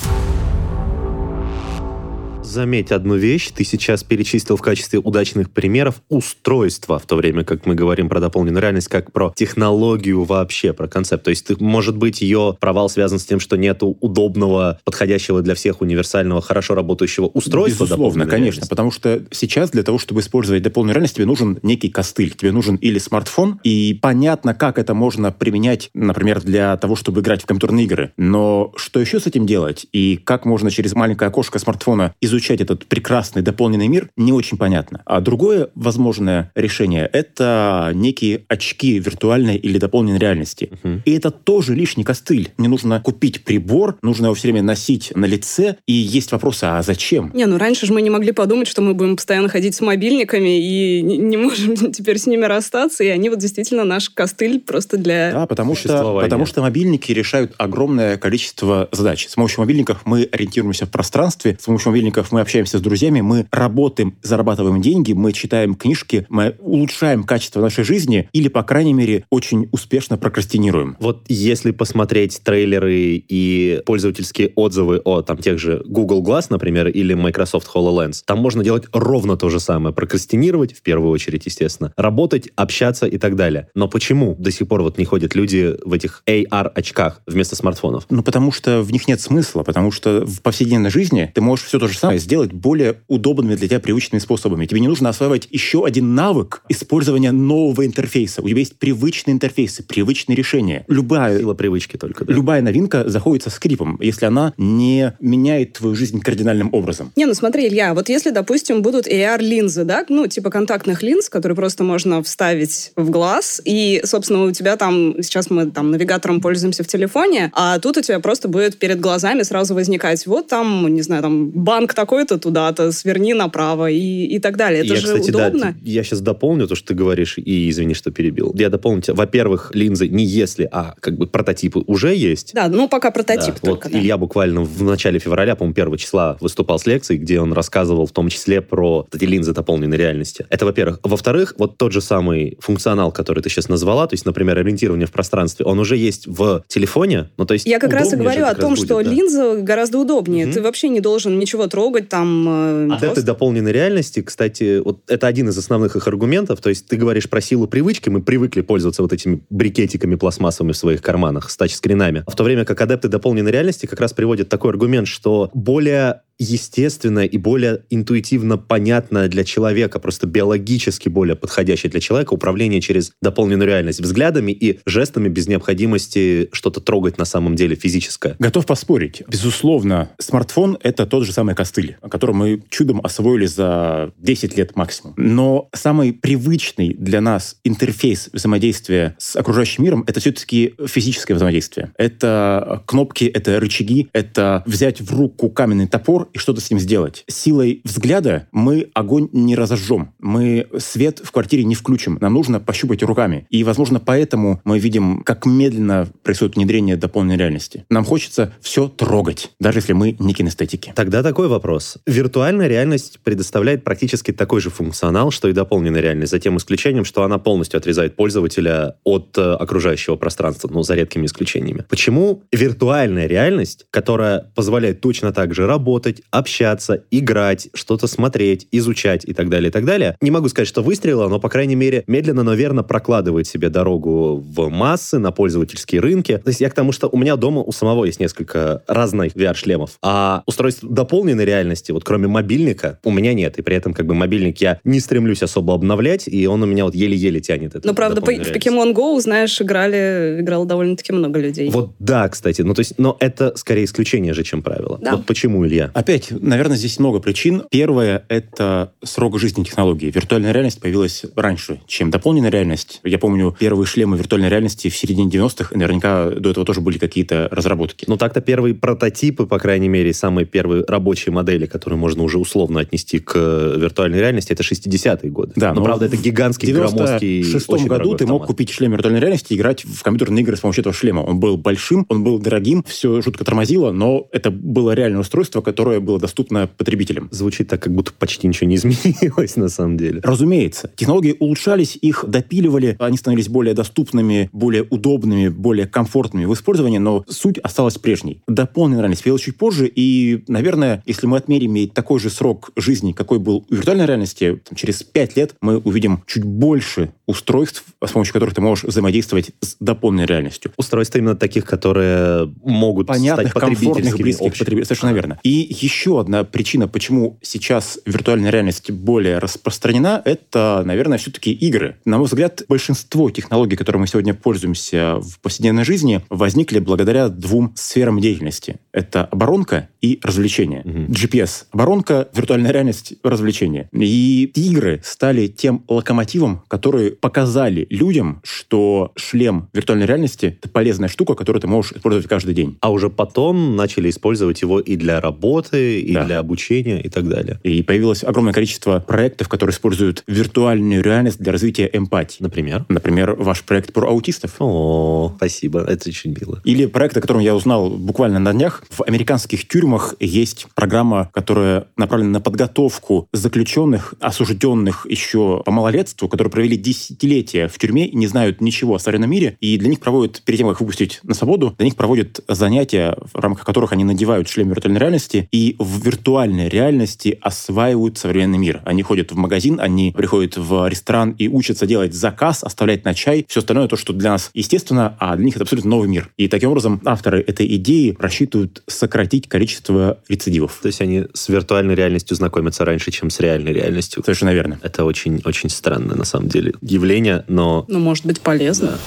заметь 2.54 2.92
одну 2.92 3.16
вещь. 3.16 3.50
Ты 3.52 3.66
сейчас 3.66 4.04
перечислил 4.04 4.56
в 4.56 4.62
качестве 4.62 5.00
удачных 5.00 5.50
примеров 5.50 6.02
устройства, 6.08 7.00
в 7.00 7.06
то 7.06 7.16
время 7.16 7.44
как 7.44 7.66
мы 7.66 7.76
говорим 7.76 8.08
про 8.08 8.22
дополненную 8.22 8.62
реальность, 8.62 8.88
как 8.88 9.12
про 9.12 9.34
технологию 9.36 10.24
вообще, 10.24 10.72
про 10.72 10.88
концепт. 10.88 11.24
То 11.24 11.32
есть, 11.32 11.60
может 11.60 11.98
быть, 11.98 12.22
ее 12.22 12.56
провал 12.60 12.90
связан 12.90 13.20
с 13.20 13.26
тем, 13.26 13.40
что 13.40 13.58
нету 13.58 13.98
удобного, 14.00 14.80
подходящего 14.86 15.42
для 15.42 15.56
всех 15.56 15.82
универсального, 15.82 16.42
хорошо 16.42 16.76
работающего 16.76 17.26
устройства. 17.26 17.86
Безусловно, 17.86 18.26
конечно. 18.26 18.44
Реальности. 18.44 18.70
Потому 18.70 18.92
что 18.92 19.24
сейчас 19.32 19.72
для 19.72 19.84
того, 19.84 19.98
чтобы 19.98 20.22
использовать 20.22 20.62
дополненную 20.62 20.96
реальность, 20.96 21.16
тебе 21.16 21.26
нужен 21.26 21.60
некий 21.64 21.90
костыль. 21.90 22.32
Тебе 22.32 22.52
нужен 22.52 22.76
или 22.76 23.00
смартфон, 23.00 23.60
и 23.64 23.98
понятно, 24.02 24.54
как 24.54 24.78
это 24.78 24.94
можно 24.94 25.32
применять, 25.32 25.90
например, 25.94 26.42
для 26.42 26.78
того, 26.78 26.96
чтобы 26.96 27.22
играть 27.22 27.42
в 27.42 27.46
компьютерные 27.46 27.86
игры. 27.86 28.14
Но 28.18 28.72
что 28.76 29.00
еще 29.00 29.20
с 29.20 29.26
этим 29.26 29.48
делать? 29.48 29.88
И 29.92 30.20
как 30.24 30.46
можно 30.46 30.70
через 30.70 30.94
маленькое 30.94 31.30
окошко 31.30 31.58
смартфона 31.58 32.14
изучить 32.22 32.43
изучать 32.44 32.62
этот 32.62 32.86
прекрасный 32.86 33.42
дополненный 33.42 33.88
мир, 33.88 34.10
не 34.18 34.34
очень 34.34 34.58
понятно. 34.58 35.02
А 35.06 35.22
другое 35.22 35.70
возможное 35.76 36.52
решение— 36.56 37.10
это 37.14 37.92
некие 37.94 38.44
очки 38.50 39.00
виртуальной 39.00 39.56
или 39.56 39.78
дополненной 39.78 40.20
реальности. 40.20 40.70
Uh-huh. 40.72 41.02
И 41.06 41.14
это 41.14 41.32
тоже 41.32 41.74
лишний 41.74 42.04
костыль. 42.04 42.52
Мне 42.58 42.68
нужно 42.68 43.00
купить 43.00 43.46
прибор, 43.46 43.98
нужно 44.02 44.26
его 44.26 44.36
все 44.36 44.50
время 44.50 44.62
носить 44.62 45.14
на 45.16 45.26
лице, 45.26 45.78
и 45.88 45.94
есть 45.94 46.32
вопросы, 46.34 46.66
а 46.66 46.82
зачем? 46.82 47.32
Не, 47.34 47.46
ну 47.46 47.58
раньше 47.58 47.86
же 47.86 47.94
мы 47.94 48.02
не 48.02 48.10
могли 48.10 48.34
подумать, 48.34 48.68
что 48.68 48.82
мы 48.82 48.94
будем 48.94 49.16
постоянно 49.16 49.48
ходить 49.48 49.76
с 49.76 49.82
мобильниками 49.82 50.60
и 50.60 51.02
не 51.02 51.38
можем 51.38 51.76
теперь 51.94 52.18
с 52.18 52.28
ними 52.28 52.44
расстаться, 52.44 53.04
и 53.04 53.08
они 53.08 53.30
вот 53.30 53.40
действительно 53.40 53.86
наш 53.86 54.10
костыль 54.10 54.60
просто 54.60 54.98
для 54.98 55.32
Да, 55.32 55.48
потому 55.48 55.76
что, 55.76 56.20
потому 56.22 56.46
что 56.46 56.62
мобильники 56.62 57.12
решают 57.14 57.54
огромное 57.58 58.18
количество 58.18 58.90
задач. 58.92 59.28
С 59.30 59.36
помощью 59.36 59.62
мобильников 59.62 60.02
мы 60.06 60.28
ориентируемся 60.32 60.86
в 60.86 60.92
пространстве, 60.92 61.58
с 61.60 61.66
помощью 61.66 61.92
мобильников 61.92 62.33
мы 62.34 62.42
общаемся 62.42 62.80
с 62.80 62.82
друзьями, 62.82 63.22
мы 63.22 63.46
работаем, 63.52 64.18
зарабатываем 64.24 64.82
деньги, 64.82 65.14
мы 65.14 65.34
читаем 65.34 65.76
книжки, 65.76 66.26
мы 66.30 66.56
улучшаем 66.60 67.24
качество 67.24 67.62
нашей 67.62 67.84
жизни 67.84 68.28
или, 68.34 68.48
по 68.48 68.64
крайней 68.64 68.94
мере, 68.94 69.24
очень 69.30 69.70
успешно 69.72 70.18
прокрастинируем. 70.18 70.98
Вот 71.00 71.26
если 71.30 71.70
посмотреть 71.70 72.42
трейлеры 72.44 73.24
и 73.28 73.82
пользовательские 73.86 74.52
отзывы 74.56 75.00
о 75.06 75.22
там 75.22 75.38
тех 75.38 75.60
же 75.60 75.84
Google 75.86 76.24
Glass, 76.24 76.48
например, 76.50 76.88
или 76.88 77.14
Microsoft 77.14 77.70
HoloLens, 77.74 78.24
там 78.26 78.40
можно 78.40 78.64
делать 78.64 78.86
ровно 78.92 79.38
то 79.38 79.50
же 79.50 79.60
самое. 79.60 79.94
Прокрастинировать, 79.94 80.74
в 80.74 80.82
первую 80.82 81.12
очередь, 81.12 81.46
естественно, 81.46 81.94
работать, 81.96 82.50
общаться 82.56 83.06
и 83.06 83.20
так 83.20 83.36
далее. 83.36 83.68
Но 83.76 83.88
почему 83.88 84.36
до 84.40 84.50
сих 84.50 84.68
пор 84.68 84.82
вот 84.82 84.98
не 84.98 85.06
ходят 85.06 85.36
люди 85.36 85.76
в 85.86 85.94
этих 85.94 86.24
AR-очках 86.26 87.22
вместо 87.28 87.56
смартфонов? 87.56 88.08
Ну, 88.10 88.24
потому 88.24 88.52
что 88.52 88.82
в 88.82 88.92
них 88.92 89.08
нет 89.08 89.22
смысла, 89.22 89.62
потому 89.62 89.92
что 89.92 90.26
в 90.26 90.42
повседневной 90.42 90.90
жизни 90.90 91.32
ты 91.36 91.42
можешь 91.42 91.66
все 91.66 91.78
то 91.78 91.88
же 91.88 91.96
самое 91.96 92.23
сделать 92.24 92.52
более 92.54 93.02
удобными 93.08 93.56
для 93.56 93.68
тебя 93.68 93.80
привычными 93.80 94.20
способами. 94.20 94.66
Тебе 94.66 94.80
не 94.80 94.88
нужно 94.88 95.10
осваивать 95.10 95.48
еще 95.52 95.86
один 95.86 96.16
навык 96.16 96.64
использования 96.70 97.32
нового 97.32 97.86
интерфейса. 97.86 98.42
У 98.42 98.48
тебя 98.48 98.60
есть 98.60 98.78
привычные 98.80 99.34
интерфейсы, 99.34 99.84
привычные 99.84 100.36
решения. 100.36 100.86
Любая... 100.88 101.40
Сила 101.40 101.54
привычки 101.54 101.98
только, 101.98 102.26
да? 102.26 102.34
Любая 102.34 102.62
новинка 102.62 103.10
заходит 103.10 103.44
со 103.44 103.50
скрипом, 103.50 103.98
если 104.02 104.26
она 104.26 104.54
не 104.58 105.14
меняет 105.20 105.74
твою 105.74 105.96
жизнь 105.96 106.20
кардинальным 106.22 106.70
образом. 106.72 107.12
Не, 107.16 107.26
ну 107.26 107.34
смотри, 107.34 107.68
Илья, 107.68 107.94
вот 107.94 108.10
если, 108.10 108.30
допустим, 108.30 108.82
будут 108.82 109.08
AR-линзы, 109.08 109.84
да, 109.84 110.06
ну, 110.10 110.28
типа 110.28 110.50
контактных 110.50 111.04
линз, 111.04 111.30
которые 111.30 111.56
просто 111.56 111.84
можно 111.84 112.22
вставить 112.24 112.92
в 112.96 113.10
глаз, 113.10 113.62
и, 113.66 114.02
собственно, 114.06 114.46
у 114.46 114.52
тебя 114.52 114.78
там, 114.78 115.16
сейчас 115.22 115.50
мы 115.50 115.72
там 115.72 115.92
навигатором 115.92 116.40
пользуемся 116.40 116.84
в 116.84 116.88
телефоне, 116.88 117.52
а 117.54 117.80
тут 117.80 117.98
у 117.98 118.02
тебя 118.02 118.20
просто 118.20 118.48
будет 118.48 118.78
перед 118.78 119.00
глазами 119.00 119.44
сразу 119.44 119.74
возникать, 119.76 120.26
вот 120.28 120.48
там, 120.48 120.88
не 120.94 121.02
знаю, 121.02 121.24
там 121.24 121.50
банк 121.50 121.94
такой 121.94 122.13
такой-то 122.14 122.38
туда-то, 122.38 122.92
сверни 122.92 123.34
направо 123.34 123.90
и, 123.90 124.26
и 124.26 124.40
так 124.40 124.56
далее. 124.56 124.84
Это 124.84 124.94
я, 124.94 125.00
же 125.00 125.08
кстати, 125.08 125.30
удобно. 125.32 125.60
Да, 125.60 125.76
я 125.82 126.04
сейчас 126.04 126.22
дополню 126.22 126.68
то, 126.68 126.76
что 126.76 126.90
ты 126.90 126.94
говоришь, 126.94 127.40
и 127.40 127.70
извини, 127.70 127.96
что 127.96 128.12
перебил. 128.12 128.54
Я 128.56 128.70
дополню 128.70 129.02
тебя. 129.02 129.16
Во-первых, 129.16 129.72
линзы 129.74 130.08
не 130.08 130.24
если, 130.24 130.70
а 130.72 130.94
как 131.00 131.18
бы 131.18 131.26
прототипы 131.26 131.80
уже 131.88 132.16
есть. 132.16 132.52
Да, 132.54 132.68
ну 132.68 132.88
пока 132.88 133.10
прототип 133.10 133.56
да. 133.56 133.62
только. 133.62 133.86
Вот 133.88 133.94
да. 133.94 134.00
Илья 134.00 134.18
буквально 134.18 134.62
в 134.62 134.84
начале 134.84 135.18
февраля, 135.18 135.56
по-моему, 135.56 135.74
первого 135.74 135.98
числа 135.98 136.38
выступал 136.40 136.78
с 136.78 136.86
лекцией, 136.86 137.20
где 137.20 137.40
он 137.40 137.52
рассказывал 137.52 138.06
в 138.06 138.12
том 138.12 138.30
числе 138.30 138.62
про 138.62 139.08
эти 139.12 139.26
линзы 139.26 139.54
дополненной 139.54 139.98
реальности. 139.98 140.46
Это 140.50 140.66
во-первых. 140.66 141.00
Во-вторых, 141.02 141.56
вот 141.58 141.78
тот 141.78 141.94
же 141.94 142.02
самый 142.02 142.58
функционал, 142.60 143.12
который 143.12 143.42
ты 143.42 143.50
сейчас 143.50 143.70
назвала, 143.70 144.06
то 144.06 144.14
есть, 144.14 144.26
например, 144.28 144.60
ориентирование 144.60 145.08
в 145.08 145.12
пространстве, 145.12 145.66
он 145.66 145.80
уже 145.80 145.98
есть 145.98 146.28
в 146.28 146.64
телефоне. 146.68 147.32
Ну, 147.38 147.46
то 147.46 147.56
есть 147.56 147.66
я 147.66 147.80
как 147.80 147.92
раз 147.92 148.14
и 148.14 148.18
говорю 148.18 148.46
о 148.46 148.54
том, 148.54 148.76
будет, 148.76 148.86
что 148.86 149.02
да. 149.02 149.10
линза 149.10 149.56
гораздо 149.62 149.98
удобнее. 149.98 150.46
Угу. 150.46 150.54
Ты 150.54 150.62
вообще 150.62 150.90
не 150.90 151.00
должен 151.00 151.40
ничего 151.40 151.68
трогать, 151.68 152.03
там 152.04 152.48
э, 152.48 152.90
а 152.92 153.06
этой 153.06 153.24
дополненной 153.24 153.72
реальности, 153.72 154.22
кстати, 154.22 154.80
вот 154.80 155.02
это 155.08 155.28
один 155.28 155.50
из 155.50 155.58
основных 155.58 155.96
их 155.96 156.08
аргументов. 156.08 156.62
То 156.62 156.70
есть 156.70 156.88
ты 156.88 156.96
говоришь 156.96 157.30
про 157.30 157.42
силу 157.42 157.68
привычки, 157.68 158.10
мы 158.10 158.22
привыкли 158.22 158.62
пользоваться 158.62 159.02
вот 159.02 159.14
этими 159.14 159.42
брикетиками 159.50 160.16
пластмассовыми 160.16 160.74
в 160.74 160.78
своих 160.78 161.02
карманах 161.02 161.50
с 161.50 161.58
тачскринами. 161.58 162.24
В 162.28 162.36
то 162.36 162.44
время 162.44 162.66
как 162.66 162.80
адепты 162.82 163.08
дополненной 163.08 163.52
реальности 163.52 163.86
как 163.86 164.00
раз 164.00 164.14
приводят 164.14 164.50
такой 164.50 164.72
аргумент, 164.72 165.08
что 165.08 165.50
более 165.54 166.22
естественная 166.40 167.26
и 167.26 167.38
более 167.38 167.84
интуитивно 167.90 168.58
понятная 168.58 169.28
для 169.28 169.44
человека, 169.44 170.00
просто 170.00 170.28
биологически 170.28 171.10
более 171.10 171.36
подходящая 171.36 171.92
для 171.92 172.00
человека 172.02 172.34
управление 172.34 172.82
через 172.82 173.12
дополненную 173.22 173.68
реальность 173.68 174.02
взглядами 174.02 174.52
и 174.52 174.80
жестами 174.86 175.30
без 175.30 175.48
необходимости 175.48 176.50
что-то 176.52 176.82
трогать 176.82 177.18
на 177.18 177.26
самом 177.26 177.56
деле 177.56 177.76
физическое. 177.76 178.36
Готов 178.40 178.66
поспорить. 178.66 179.24
Безусловно, 179.28 180.12
смартфон— 180.20 180.78
это 180.84 181.06
тот 181.06 181.26
же 181.26 181.32
самый 181.32 181.56
костыль, 181.56 181.98
который 182.10 182.36
мы 182.36 182.64
чудом 182.70 183.00
освоили 183.04 183.46
за 183.46 184.12
10 184.18 184.58
лет 184.58 184.76
максимум. 184.76 185.14
Но 185.18 185.70
самый 185.74 186.14
привычный 186.14 186.94
для 186.94 187.22
нас 187.22 187.58
интерфейс 187.64 188.30
взаимодействия 188.34 189.16
с 189.20 189.36
окружающим 189.36 189.84
миром— 189.84 190.04
это 190.08 190.20
все-таки 190.20 190.76
физическое 190.88 191.36
взаимодействие. 191.36 191.92
Это 191.98 192.84
кнопки, 192.86 193.26
это 193.26 193.60
рычаги, 193.60 194.10
это 194.14 194.64
взять 194.66 195.02
в 195.02 195.16
руку 195.16 195.50
каменный 195.50 195.88
топор 195.88 196.30
и 196.34 196.38
что-то 196.38 196.62
с 196.62 196.70
ним 196.70 196.80
сделать. 196.80 197.24
Силой 197.28 197.82
взгляда 197.84 198.48
мы 198.52 198.90
огонь 198.94 199.30
не 199.32 199.56
разожжем, 199.56 200.14
мы 200.20 200.68
свет 200.78 201.22
в 201.24 201.32
квартире 201.32 201.64
не 201.64 201.76
включим, 201.76 202.18
нам 202.22 202.34
нужно 202.34 202.60
пощупать 202.60 203.04
руками. 203.04 203.48
И, 203.50 203.64
возможно, 203.64 204.00
поэтому 204.00 204.62
мы 204.64 204.80
видим, 204.80 205.24
как 205.24 205.46
медленно 205.46 206.08
происходит 206.24 206.56
внедрение 206.56 206.98
дополненной 206.98 207.38
реальности. 207.38 207.86
Нам 207.90 208.06
хочется 208.06 208.54
все 208.62 208.88
трогать, 208.88 209.52
даже 209.60 209.80
если 209.80 209.94
мы 209.94 210.16
не 210.20 210.34
кинестетики. 210.34 210.94
Тогда 210.96 211.24
такой 211.24 211.48
вопрос. 211.48 211.98
Виртуальная 212.06 212.68
реальность 212.68 213.20
предоставляет 213.24 213.84
практически 213.84 214.32
такой 214.32 214.62
же 214.62 214.70
функционал, 214.70 215.32
что 215.32 215.48
и 215.48 215.54
дополненная 215.54 216.02
реальность, 216.02 216.32
за 216.32 216.40
тем 216.40 216.58
исключением, 216.58 217.06
что 217.06 217.24
она 217.24 217.38
полностью 217.38 217.78
отрезает 217.78 218.16
пользователя 218.16 218.96
от 219.04 219.38
э, 219.38 219.42
окружающего 219.42 220.16
пространства, 220.16 220.70
ну, 220.72 220.84
за 220.84 220.96
редкими 220.96 221.26
исключениями. 221.26 221.86
Почему 221.90 222.44
виртуальная 222.52 223.28
реальность, 223.28 223.86
которая 223.92 224.52
позволяет 224.56 225.02
точно 225.02 225.32
так 225.32 225.54
же 225.54 225.68
работать, 225.68 226.13
общаться, 226.32 227.04
играть, 227.12 227.70
что-то 227.74 228.08
смотреть, 228.08 228.68
изучать 228.72 229.26
и 229.26 229.34
так 229.34 229.50
далее, 229.50 229.70
и 229.70 229.72
так 229.72 229.86
далее, 229.86 230.18
не 230.22 230.32
могу 230.32 230.50
сказать, 230.50 230.68
что 230.68 230.82
выстрелила, 230.82 231.28
но, 231.28 231.40
по 231.40 231.50
крайней 231.50 231.76
мере, 231.76 232.04
медленно, 232.08 232.44
но 232.44 232.54
верно 232.54 232.84
прокладывает 232.84 233.48
себе 233.48 233.70
дорогу 233.70 234.36
в 234.38 234.70
массы, 234.70 235.20
на 235.20 235.32
пользовательские 235.32 236.02
рынки. 236.02 236.38
То 236.38 236.50
есть 236.50 236.62
я 236.62 236.70
к 236.70 236.74
тому, 236.74 236.92
что 236.92 237.10
у 237.10 237.18
меня 237.18 237.36
дома 237.36 237.62
у 237.62 237.72
самого 237.72 238.06
есть 238.06 238.20
несколько 238.20 238.84
разных 238.88 239.36
VR-шлемов, 239.36 239.92
а 240.02 240.44
устройств 240.46 240.84
дополненной 240.84 241.46
реальности, 241.46 241.92
вот 241.92 242.04
кроме 242.04 242.28
мобильника, 242.28 243.00
у 243.04 243.12
меня 243.12 243.34
нет. 243.34 243.58
И 243.58 243.62
при 243.62 243.76
этом 243.76 243.94
как 243.94 244.06
бы 244.06 244.14
мобильник 244.14 244.60
я 244.62 244.80
не 244.84 245.00
стремлюсь 245.00 245.44
особо 245.44 245.74
обновлять, 245.74 246.28
и 246.28 246.46
он 246.48 246.64
у 246.64 246.66
меня 246.66 246.86
вот 246.86 246.96
еле-еле 246.96 247.40
тянет. 247.40 247.84
Но, 247.84 247.94
правда, 247.94 248.22
по, 248.22 248.32
в 248.32 248.52
Pokemon 248.52 248.94
Go, 248.94 249.20
знаешь, 249.20 249.62
играли, 249.62 250.38
играло 250.40 250.66
довольно-таки 250.66 251.14
много 251.14 251.40
людей. 251.40 251.70
Вот 251.70 251.92
да, 252.00 252.28
кстати. 252.30 252.62
Ну, 252.62 252.74
то 252.74 252.80
есть, 252.80 252.96
но 252.98 253.18
это 253.20 253.54
скорее 253.56 253.86
исключение 253.86 254.34
же, 254.34 254.44
чем 254.44 254.62
правило. 254.62 255.00
Да. 255.02 255.16
Вот 255.16 255.26
почему, 255.26 255.66
Илья? 255.66 255.92
Опять, 256.04 256.32
наверное, 256.32 256.76
здесь 256.76 257.00
много 257.00 257.20
причин. 257.20 257.64
Первое— 257.72 258.26
это 258.28 258.92
срок 259.04 259.40
жизни 259.40 259.64
технологии. 259.64 260.12
Виртуальная 260.14 260.52
реальность 260.52 260.82
появилась 260.82 261.24
раньше, 261.34 261.80
чем 261.88 262.12
дополненная 262.12 262.50
реальность. 262.50 263.00
Я 263.06 263.18
помню 263.18 263.56
первые 263.58 263.88
шлемы 263.88 264.18
виртуальной 264.18 264.50
реальности 264.50 264.90
в 264.90 264.98
середине 264.98 265.30
90-х, 265.30 265.74
и 265.74 265.78
наверняка 265.78 266.30
до 266.32 266.50
этого 266.50 266.66
тоже 266.66 266.82
были 266.82 266.98
какие-то 266.98 267.48
разработки. 267.52 268.04
Ну, 268.10 268.18
так-то 268.18 268.42
первые 268.42 268.76
прототипы, 268.76 269.46
по 269.46 269.58
крайней 269.60 269.88
мере, 269.88 270.14
самые 270.14 270.46
первые 270.46 270.84
рабочие 270.86 271.32
модели, 271.32 271.68
которые 271.68 271.98
можно 271.98 272.24
уже 272.24 272.38
условно 272.38 272.82
отнести 272.82 273.20
к 273.20 273.32
э, 273.36 273.78
виртуальной 273.80 274.20
реальности, 274.20 274.52
это 274.52 274.62
60-е 274.62 275.32
годы. 275.32 275.54
Да, 275.56 275.70
но, 275.70 275.80
но 275.80 275.86
правда, 275.86 276.08
это 276.08 276.18
гигантский, 276.18 276.74
В 276.74 276.76
громоздкий, 276.76 277.44
96 277.44 277.70
очень 277.70 277.84
году 277.86 277.94
дорогой 278.00 278.18
ты 278.18 278.26
мог 278.26 278.42
автомат. 278.42 278.48
купить 278.48 278.72
шлем 278.72 278.92
виртуальной 278.92 279.22
реальности 279.22 279.54
и 279.54 279.56
играть 279.56 279.86
в 279.86 280.04
компьютерные 280.04 280.42
игры 280.42 280.58
с 280.58 280.60
помощью 280.60 280.82
этого 280.82 280.94
шлема. 280.94 281.22
Он 281.22 281.40
был 281.40 281.56
большим, 281.56 282.06
он 282.10 282.26
был 282.26 282.40
дорогим, 282.40 282.84
все 282.86 283.22
жутко 283.22 283.46
тормозило, 283.46 283.94
но 283.94 284.28
это 284.34 284.52
было 284.52 284.92
реальное 284.92 285.22
устройство, 285.22 285.62
которое 285.62 285.93
было 286.00 286.20
доступно 286.20 286.68
потребителям. 286.68 287.30
Звучит 287.32 287.68
так, 287.68 287.82
как 287.82 287.94
будто 287.94 288.12
почти 288.14 288.48
ничего 288.48 288.68
не 288.68 288.76
изменилось 288.78 289.56
на 289.56 289.70
самом 289.70 289.98
деле. 289.98 290.22
Разумеется, 290.24 290.92
технологии 290.96 291.36
улучшались, 291.40 291.98
их 292.02 292.26
допиливали, 292.28 292.96
они 293.00 293.18
становились 293.18 293.50
более 293.50 293.74
доступными, 293.74 294.50
более 294.52 294.84
удобными, 294.84 295.50
более 295.50 295.88
комфортными 295.88 296.46
в 296.46 296.54
использовании, 296.54 296.98
но 296.98 297.24
суть 297.28 297.58
осталась 297.60 297.98
прежней. 297.98 298.42
Дополненная 298.48 299.00
реальность 299.02 299.24
появилась 299.24 299.42
чуть 299.42 299.58
позже, 299.58 299.88
и, 299.94 300.44
наверное, 300.48 301.04
если 301.06 301.28
мы 301.28 301.38
отмерим 301.38 301.74
ей 301.76 301.88
такой 301.88 302.20
же 302.20 302.30
срок 302.30 302.72
жизни, 302.76 303.12
какой 303.12 303.40
был 303.40 303.66
у 303.70 303.76
виртуальной 303.76 304.06
реальности, 304.06 304.60
там, 304.68 304.76
через 304.76 305.04
пять 305.04 305.36
лет 305.36 305.56
мы 305.62 305.78
увидим 305.78 306.24
чуть 306.28 306.44
больше 306.44 307.12
устройств, 307.26 307.84
с 308.04 308.12
помощью 308.12 308.34
которых 308.34 308.56
ты 308.56 308.62
можешь 308.62 308.84
взаимодействовать 308.84 309.52
с 309.62 309.76
дополненной 309.80 310.26
реальностью. 310.26 310.72
Устройства 310.78 311.20
именно 311.20 311.36
таких, 311.36 311.66
которые 311.66 312.52
могут 312.64 313.08
понятных, 313.08 313.50
стать 313.50 313.62
комфортных, 313.62 313.80
потребительскими, 313.80 314.24
близких 314.24 314.46
общими. 314.46 314.60
потребителям. 314.60 314.86
Совершенно 314.86 315.14
верно. 315.14 315.40
И 315.44 315.68
еще 315.84 316.20
одна 316.20 316.44
причина, 316.44 316.88
почему 316.88 317.38
сейчас 317.42 318.00
виртуальная 318.06 318.52
реальность 318.52 318.90
более 318.90 319.38
распространена, 319.40 320.22
это, 320.24 320.82
наверное, 320.86 321.18
все-таки 321.18 321.52
игры. 321.52 321.98
На 322.06 322.18
мой 322.18 322.28
взгляд, 322.28 322.64
большинство 322.70 323.30
технологий, 323.30 323.76
которыми 323.76 324.02
мы 324.02 324.08
сегодня 324.08 324.34
пользуемся 324.34 325.18
в 325.20 325.40
повседневной 325.40 325.84
жизни, 325.84 326.22
возникли 326.30 326.80
благодаря 326.80 327.30
двум 327.30 327.74
сферам 327.76 328.20
деятельности. 328.20 328.78
Это 328.94 329.26
оборонка 329.26 329.90
и 330.02 330.20
развлечение. 330.22 330.82
Мгм. 330.86 331.06
GPS– 331.12 331.66
оборонка, 331.72 332.30
виртуальная 332.34 332.72
реальность– 332.72 333.16
развлечение. 333.24 333.90
И 333.92 334.52
игры 334.54 335.02
стали 335.04 335.48
тем 335.48 335.84
локомотивом, 335.88 336.62
который 336.68 337.12
показали 337.12 337.88
людям, 337.90 338.42
что 338.44 339.12
шлем 339.16 339.68
виртуальной 339.74 340.06
реальности– 340.06 340.58
это 340.62 340.70
полезная 340.70 341.10
штука, 341.10 341.34
которую 341.34 341.60
ты 341.62 341.68
можешь 341.68 341.94
использовать 341.94 342.28
каждый 342.28 342.54
день. 342.54 342.78
А 342.82 342.92
уже 342.92 343.10
потом 343.10 343.76
начали 343.76 344.10
использовать 344.12 344.62
его 344.62 344.80
и 344.80 344.96
для 344.96 345.20
работы, 345.20 346.00
и 346.00 346.14
Да. 346.14 346.26
для 346.26 346.40
обучения, 346.40 347.02
и 347.02 347.10
так 347.10 347.28
далее. 347.28 347.60
И 347.64 347.82
появилось 347.82 348.24
огромное 348.24 348.54
количество 348.54 349.00
проектов, 349.00 349.50
которые 349.50 349.74
используют 349.74 350.24
виртуальную 350.28 351.02
реальность 351.02 351.40
для 351.40 351.52
развития 351.52 351.90
эмпатии. 351.92 352.38
Например? 352.42 352.86
Например, 352.90 353.34
ваш 353.34 353.64
проект 353.64 353.92
про 353.92 354.08
аутистов. 354.10 354.56
О, 354.60 355.34
спасибо, 355.38 355.82
это 355.82 356.10
очень 356.10 356.36
мило. 356.40 356.62
Или 356.64 356.86
проект, 356.86 357.18
о 357.18 357.22
котором 357.22 357.42
я 357.42 357.56
узнал 357.56 357.90
буквально 357.90 358.38
на 358.38 358.54
днях. 358.54 358.83
В 358.90 359.02
американских 359.04 359.68
тюрьмах 359.68 360.16
есть 360.20 360.68
программа, 360.76 361.30
которая 361.34 361.88
направлена 361.98 362.32
на 362.32 362.42
подготовку 362.42 363.28
заключенных, 363.32 364.14
осужденных 364.20 365.06
еще 365.10 365.62
по 365.66 365.72
малолетству, 365.72 366.28
которые 366.28 366.52
провели 366.52 366.78
десятилетия 366.78 367.68
в 367.68 367.78
тюрьме 367.78 368.08
и 368.08 368.16
не 368.16 368.28
знают 368.28 368.62
ничего 368.62 368.96
о 368.96 369.00
современном 369.00 369.32
мире. 369.32 369.58
И 369.60 369.78
для 369.78 369.90
них 369.90 370.00
проводят, 370.00 370.42
перед 370.44 370.60
тем, 370.60 370.70
как 370.70 370.82
выпустить 370.82 371.20
на 371.24 371.34
свободу, 371.34 371.76
для 371.78 371.86
них 371.86 371.96
проводят 371.96 372.42
занятия, 372.48 373.18
в 373.34 373.40
рамках 373.40 373.66
которых 373.66 373.92
они 373.92 374.04
надевают 374.04 374.48
шлем 374.50 374.70
виртуальной 374.70 375.00
реальности 375.00 375.48
и 375.52 375.76
в 375.80 376.04
виртуальной 376.04 376.70
реальности 376.70 377.38
осваивают 377.42 378.18
современный 378.18 378.58
мир. 378.58 378.82
Они 378.86 379.04
ходят 379.04 379.32
в 379.32 379.36
магазин, 379.36 379.80
они 379.80 380.12
приходят 380.12 380.58
в 380.58 380.88
ресторан 380.88 381.32
и 381.38 381.48
учатся 381.48 381.86
делать 381.86 382.14
заказ, 382.14 382.64
оставлять 382.64 383.06
на 383.06 383.14
чай. 383.14 383.46
Все 383.48 383.60
остальное 383.60 383.88
то, 383.88 383.96
что 383.96 384.14
для 384.14 384.32
нас 384.32 384.50
естественно, 384.54 385.16
а 385.20 385.36
для 385.36 385.46
них 385.46 385.56
это 385.56 385.64
абсолютно 385.64 385.92
новый 385.92 386.10
мир. 386.10 386.30
И 386.38 386.48
таким 386.48 386.70
образом 386.70 387.02
авторы 387.06 387.42
этой 387.42 387.68
идеи 387.76 388.16
рассчитывают 388.20 388.73
сократить 388.88 389.48
количество 389.48 390.18
рецидивов. 390.28 390.80
То 390.82 390.88
есть 390.88 391.02
они 391.02 391.26
с 391.34 391.50
виртуальной 391.50 391.96
реальностью 391.96 392.36
знакомятся 392.36 392.86
раньше, 392.86 393.12
чем 393.12 393.30
с 393.30 393.40
реальной 393.40 393.74
реальностью. 393.74 394.24
Совершенно 394.24 394.54
верно. 394.54 394.80
Это 394.82 395.06
очень-очень 395.06 395.70
странное, 395.70 396.16
на 396.16 396.26
самом 396.26 396.50
деле, 396.50 396.74
явление, 396.82 397.44
но... 397.48 397.86
Ну, 397.88 398.00
может 398.00 398.26
быть, 398.26 398.42
полезно. 398.42 398.98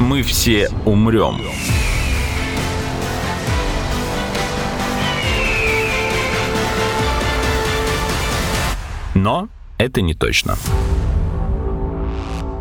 Мы 0.00 0.22
все 0.22 0.70
умрем. 0.84 1.40
Но 9.14 9.48
это 9.78 10.00
не 10.00 10.14
точно. 10.14 10.56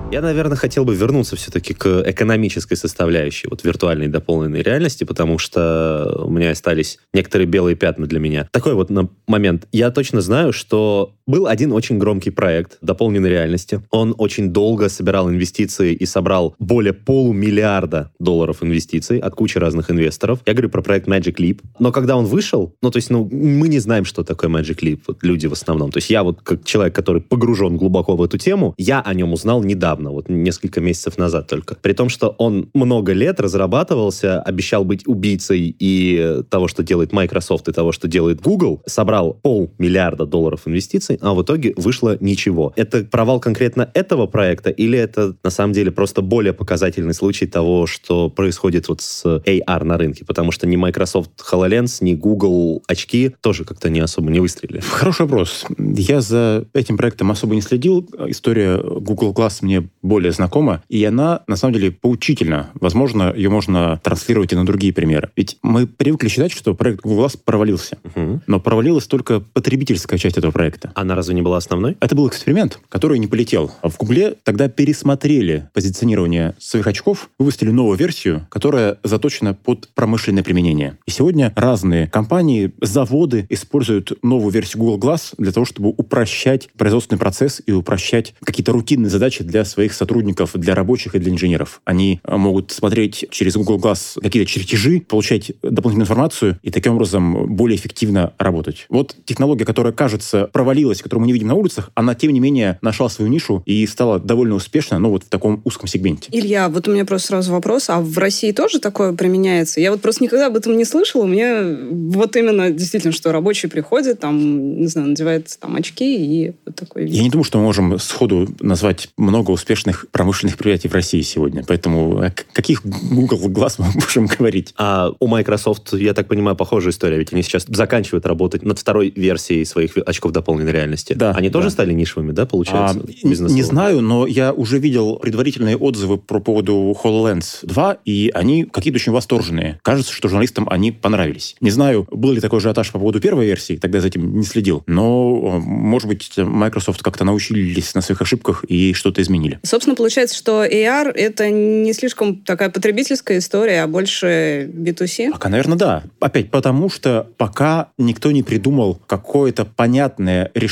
Я, 0.10 0.22
наверное, 0.22 0.56
хотел 0.56 0.86
бы 0.86 0.96
вернуться 0.96 1.36
все-таки 1.36 1.74
к 1.74 2.04
экономической 2.06 2.76
составляющей 2.76 3.48
вот 3.50 3.66
виртуальной 3.66 4.08
дополненной 4.08 4.62
реальности, 4.62 5.04
потому 5.04 5.38
что 5.38 6.22
у 6.24 6.32
меня 6.32 6.52
остались 6.52 6.98
некоторые 7.14 7.46
белые 7.46 7.76
пятна 7.76 8.08
для 8.08 8.20
меня. 8.20 8.48
Такой 8.52 8.74
вот 8.74 8.90
на 8.90 9.10
момент. 9.28 9.68
Я 9.74 9.92
точно 9.92 10.22
знаю, 10.22 10.54
что 10.54 11.17
был 11.28 11.48
один 11.48 11.74
очень 11.74 11.98
громкий 12.00 12.32
проект 12.32 12.78
дополненной 12.82 13.30
реальности. 13.30 13.82
Он 13.92 14.16
очень 14.18 14.50
долго 14.50 14.90
собирал 14.90 15.30
инвестиции 15.30 15.94
и 15.94 16.06
собрал 16.06 16.56
более 16.58 16.94
полумиллиарда 16.94 18.12
долларов 18.20 18.64
инвестиций 18.64 19.20
от 19.20 19.36
кучи 19.36 19.58
разных 19.58 19.92
инвесторов. 19.92 20.40
Я 20.46 20.54
говорю 20.54 20.70
про 20.70 20.82
проект 20.82 21.08
Magic 21.08 21.36
Leap. 21.36 21.62
Но 21.80 21.92
когда 21.92 22.16
он 22.16 22.26
вышел, 22.26 22.74
ну, 22.82 22.90
то 22.90 22.98
есть, 22.98 23.10
ну, 23.10 23.28
мы 23.30 23.68
не 23.68 23.80
знаем, 23.80 24.06
что 24.06 24.24
такое 24.24 24.50
Magic 24.50 24.80
Leap, 24.80 25.02
вот 25.08 25.24
люди 25.24 25.48
в 25.48 25.54
основном. 25.54 25.92
То 25.92 25.98
есть 25.98 26.10
я 26.10 26.24
вот 26.24 26.42
как 26.42 26.64
человек, 26.64 26.96
который 26.96 27.22
погружен 27.22 27.78
глубоко 27.78 28.16
в 28.16 28.24
эту 28.24 28.38
тему, 28.38 28.74
я 28.78 29.02
о 29.02 29.14
нем 29.14 29.34
узнал 29.34 29.64
недавно, 29.64 30.12
вот 30.12 30.30
несколько 30.30 30.80
месяцев 30.80 31.18
назад 31.18 31.48
только. 31.48 31.76
При 31.82 31.94
том, 31.94 32.08
что 32.10 32.30
он 32.38 32.70
много 32.74 33.12
лет 33.12 33.42
разрабатывался, 33.42 34.42
обещал 34.42 34.86
быть 34.86 35.06
убийцей 35.06 35.76
и 35.78 36.42
того, 36.50 36.68
что 36.68 36.84
делает 36.84 37.12
Microsoft, 37.12 37.68
и 37.68 37.74
того, 37.74 37.92
что 37.92 38.08
делает 38.08 38.42
Google, 38.42 38.82
собрал 38.86 39.34
полмиллиарда 39.34 40.26
долларов 40.26 40.62
инвестиций, 40.66 41.17
стороны, 41.18 41.32
а 41.32 41.34
в 41.34 41.44
итоге 41.44 41.74
вышло 41.76 42.18
ничего. 42.20 42.74
Это 42.76 43.04
провал 43.04 43.40
конкретно 43.40 43.90
этого 43.94 44.28
проекта 44.28 44.70
или 44.70 44.98
это 44.98 45.36
на 45.44 45.50
самом 45.50 45.74
деле 45.74 45.92
просто 45.92 46.22
более 46.22 46.54
показательный 46.54 47.14
случай 47.14 47.48
того, 47.48 47.88
что 47.88 48.30
происходит 48.30 48.88
вот 48.90 49.02
с 49.02 49.26
AR 49.26 49.84
на 49.84 49.98
рынке? 49.98 50.26
Потому 50.26 50.52
что 50.52 50.68
ни 50.68 50.76
Microsoft 50.76 51.32
HoloLens, 51.52 51.98
ни 52.02 52.14
Google 52.14 52.84
очки 52.88 53.32
тоже 53.42 53.66
как-то 53.66 53.90
не 53.90 54.00
особо 54.00 54.32
не 54.32 54.40
выстрелили. 54.40 54.80
Хороший 54.80 55.24
вопрос. 55.24 55.66
Я 55.78 56.22
за 56.22 56.66
этим 56.74 56.98
проектом 56.98 57.32
особо 57.32 57.56
не 57.56 57.62
следил. 57.62 58.08
История 58.28 58.78
Google 58.78 59.34
Glass 59.34 59.60
мне 59.62 59.90
более 60.02 60.32
знакома, 60.32 60.84
и 60.90 61.04
она, 61.04 61.42
на 61.48 61.56
самом 61.56 61.74
деле, 61.74 61.92
поучительна. 61.92 62.70
Возможно, 62.76 63.34
ее 63.36 63.50
можно 63.50 64.00
транслировать 64.04 64.54
и 64.54 64.56
на 64.56 64.66
другие 64.66 64.94
примеры. 64.94 65.30
Ведь 65.36 65.58
мы 65.62 65.88
привыкли 65.88 66.28
считать, 66.28 66.52
что 66.52 66.74
проект 66.74 67.02
Google 67.02 67.26
Glass 67.26 67.38
провалился. 67.44 67.98
Угу. 68.04 68.42
Но 68.48 68.60
провалилась 68.60 69.08
только 69.08 69.40
потребительская 69.40 70.20
часть 70.20 70.38
этого 70.38 70.52
проекта. 70.52 70.92
Она 71.08 71.16
разве 71.16 71.36
не 71.36 71.42
была 71.42 71.56
основной? 71.56 71.96
Это 72.02 72.16
был 72.16 72.28
эксперимент, 72.28 72.82
который 72.90 73.18
не 73.18 73.28
полетел. 73.28 73.72
А 73.82 73.88
в 73.88 73.96
Гугле 73.96 74.36
тогда 74.44 74.68
пересмотрели 74.68 75.70
позиционирование 75.74 76.54
своих 76.60 76.86
очков, 76.86 77.30
выпустили 77.40 77.70
новую 77.72 77.98
версию, 77.98 78.46
которая 78.50 78.98
заточена 79.06 79.54
под 79.54 79.88
промышленное 79.96 80.44
применение. 80.44 80.98
И 81.06 81.12
сегодня 81.12 81.54
разные 81.56 82.08
компании, 82.08 82.74
заводы 82.82 83.46
используют 83.48 84.22
новую 84.22 84.52
версию 84.52 84.84
Google 84.84 85.00
Glass 85.00 85.34
для 85.38 85.54
того, 85.54 85.66
чтобы 85.66 85.94
упрощать 85.96 86.68
производственный 86.78 87.20
процесс 87.20 87.62
и 87.66 87.72
упрощать 87.72 88.34
какие-то 88.44 88.74
рутинные 88.74 89.10
задачи 89.10 89.46
для 89.46 89.64
своих 89.64 89.94
сотрудников, 89.94 90.52
для 90.56 90.76
рабочих 90.76 91.16
и 91.16 91.20
для 91.20 91.32
инженеров. 91.32 91.80
Они 91.86 92.20
э, 92.22 92.36
могут 92.36 92.72
смотреть 92.72 93.28
через 93.30 93.56
Google 93.56 93.78
Glass 93.78 94.22
какие-то 94.22 94.52
чертежи, 94.52 95.00
получать 95.00 95.54
дополнительную 95.62 96.04
информацию 96.04 96.60
и 96.64 96.70
таким 96.70 96.96
образом 96.96 97.56
более 97.56 97.78
эффективно 97.78 98.34
работать. 98.38 98.88
Вот 98.90 99.16
технология, 99.24 99.64
которая, 99.64 99.94
кажется, 99.94 100.50
провалилась, 100.52 100.97
которую 101.04 101.22
мы 101.22 101.28
не 101.28 101.34
видим 101.34 101.48
на 101.48 101.56
улицах, 101.56 101.92
она, 101.96 102.16
тем 102.16 102.32
не 102.32 102.40
менее, 102.40 102.78
нашла 102.82 103.10
свою 103.10 103.30
нишу 103.32 103.64
и 103.66 103.86
стала 103.88 104.20
довольно 104.20 104.56
успешна, 104.56 105.00
но 105.00 105.10
вот 105.10 105.24
в 105.24 105.30
таком 105.30 105.62
узком 105.64 105.88
сегменте. 105.88 106.30
Илья, 106.32 106.70
вот 106.70 106.88
у 106.88 106.92
меня 106.92 107.06
просто 107.06 107.28
сразу 107.28 107.52
вопрос, 107.52 107.90
а 107.90 108.00
в 108.00 108.18
России 108.18 108.52
тоже 108.52 108.80
такое 108.80 109.14
применяется? 109.14 109.80
Я 109.80 109.92
вот 109.92 110.02
просто 110.02 110.24
никогда 110.24 110.48
об 110.48 110.56
этом 110.56 110.78
не 110.78 110.86
слышала, 110.86 111.24
у 111.24 111.28
меня 111.28 111.64
вот 111.90 112.36
именно 112.36 112.70
действительно, 112.72 113.14
что 113.14 113.32
рабочий 113.32 113.68
приходит, 113.68 114.20
там, 114.20 114.80
не 114.80 114.88
знаю, 114.88 115.10
надевает 115.10 115.58
там 115.60 115.76
очки 115.76 116.18
и 116.18 116.54
вот 116.66 116.76
такой 116.76 117.04
вид. 117.04 117.14
Я 117.14 117.24
не 117.24 117.30
думаю, 117.30 117.44
что 117.44 117.58
мы 117.58 117.64
можем 117.64 118.00
сходу 118.00 118.48
назвать 118.60 119.10
много 119.18 119.52
успешных 119.52 120.06
промышленных 120.12 120.58
предприятий 120.58 120.88
в 120.88 120.94
России 120.94 121.22
сегодня. 121.22 121.64
Поэтому 121.68 122.20
о 122.20 122.32
каких 122.54 122.86
Google 122.86 123.48
глаз 123.50 123.80
мы 123.80 123.86
можем 123.96 124.26
говорить? 124.26 124.74
А 124.78 125.12
у 125.20 125.28
Microsoft, 125.28 125.94
я 125.94 126.14
так 126.14 126.28
понимаю, 126.28 126.56
похожая 126.56 126.92
история, 126.92 127.18
ведь 127.18 127.32
они 127.34 127.42
сейчас 127.42 127.66
заканчивают 127.68 128.26
работать 128.26 128.64
над 128.64 128.78
второй 128.80 129.14
версией 129.16 129.66
своих 129.66 129.98
очков 129.98 130.32
дополненной 130.32 130.72
реальности. 130.72 130.87
Да, 131.16 131.32
Они 131.32 131.50
тоже 131.50 131.68
да. 131.68 131.72
стали 131.72 131.94
нишевыми, 131.94 132.32
да, 132.32 132.46
получается? 132.46 133.00
А, 133.00 133.28
не 133.28 133.64
знаю, 133.64 134.02
но 134.02 134.28
я 134.28 134.54
уже 134.54 134.80
видел 134.80 135.18
предварительные 135.18 135.78
отзывы 135.78 136.18
про 136.18 136.40
поводу 136.40 136.96
HoloLens 137.04 137.60
2, 137.64 137.98
и 138.06 138.32
они 138.34 138.66
какие-то 138.66 138.98
очень 138.98 139.12
восторженные. 139.12 139.80
Кажется, 139.84 140.14
что 140.14 140.28
журналистам 140.28 140.68
они 140.70 140.92
понравились. 140.92 141.56
Не 141.62 141.72
знаю, 141.72 142.08
был 142.12 142.32
ли 142.32 142.42
такой 142.42 142.60
ажиотаж 142.60 142.92
по 142.92 143.00
поводу 143.00 143.20
первой 143.20 143.46
версии, 143.46 143.76
тогда 143.78 144.00
за 144.02 144.08
этим 144.08 144.38
не 144.38 144.46
следил. 144.46 144.84
Но, 144.88 145.60
может 145.60 146.08
быть, 146.08 146.32
Microsoft 146.38 147.02
как-то 147.04 147.24
научились 147.24 147.94
на 147.96 148.02
своих 148.02 148.22
ошибках 148.22 148.64
и 148.68 148.94
что-то 148.94 149.22
изменили. 149.22 149.60
Собственно, 149.64 149.96
получается, 149.96 150.36
что 150.36 150.66
AR— 150.66 151.12
это 151.16 151.50
не 151.50 151.94
слишком 151.94 152.38
такая 152.38 152.70
потребительская 152.70 153.40
история, 153.40 153.84
а 153.84 153.88
больше 153.88 154.70
B2C. 154.74 155.32
Пока, 155.32 155.50
наверное, 155.50 155.78
да. 155.78 156.04
Опять 156.20 156.52
потому, 156.52 156.90
что 156.90 157.28
пока 157.38 157.90
никто 157.98 158.32
не 158.32 158.44
придумал 158.44 159.00
какое-то 159.08 159.66
понятное 159.66 160.52
решение 160.54 160.67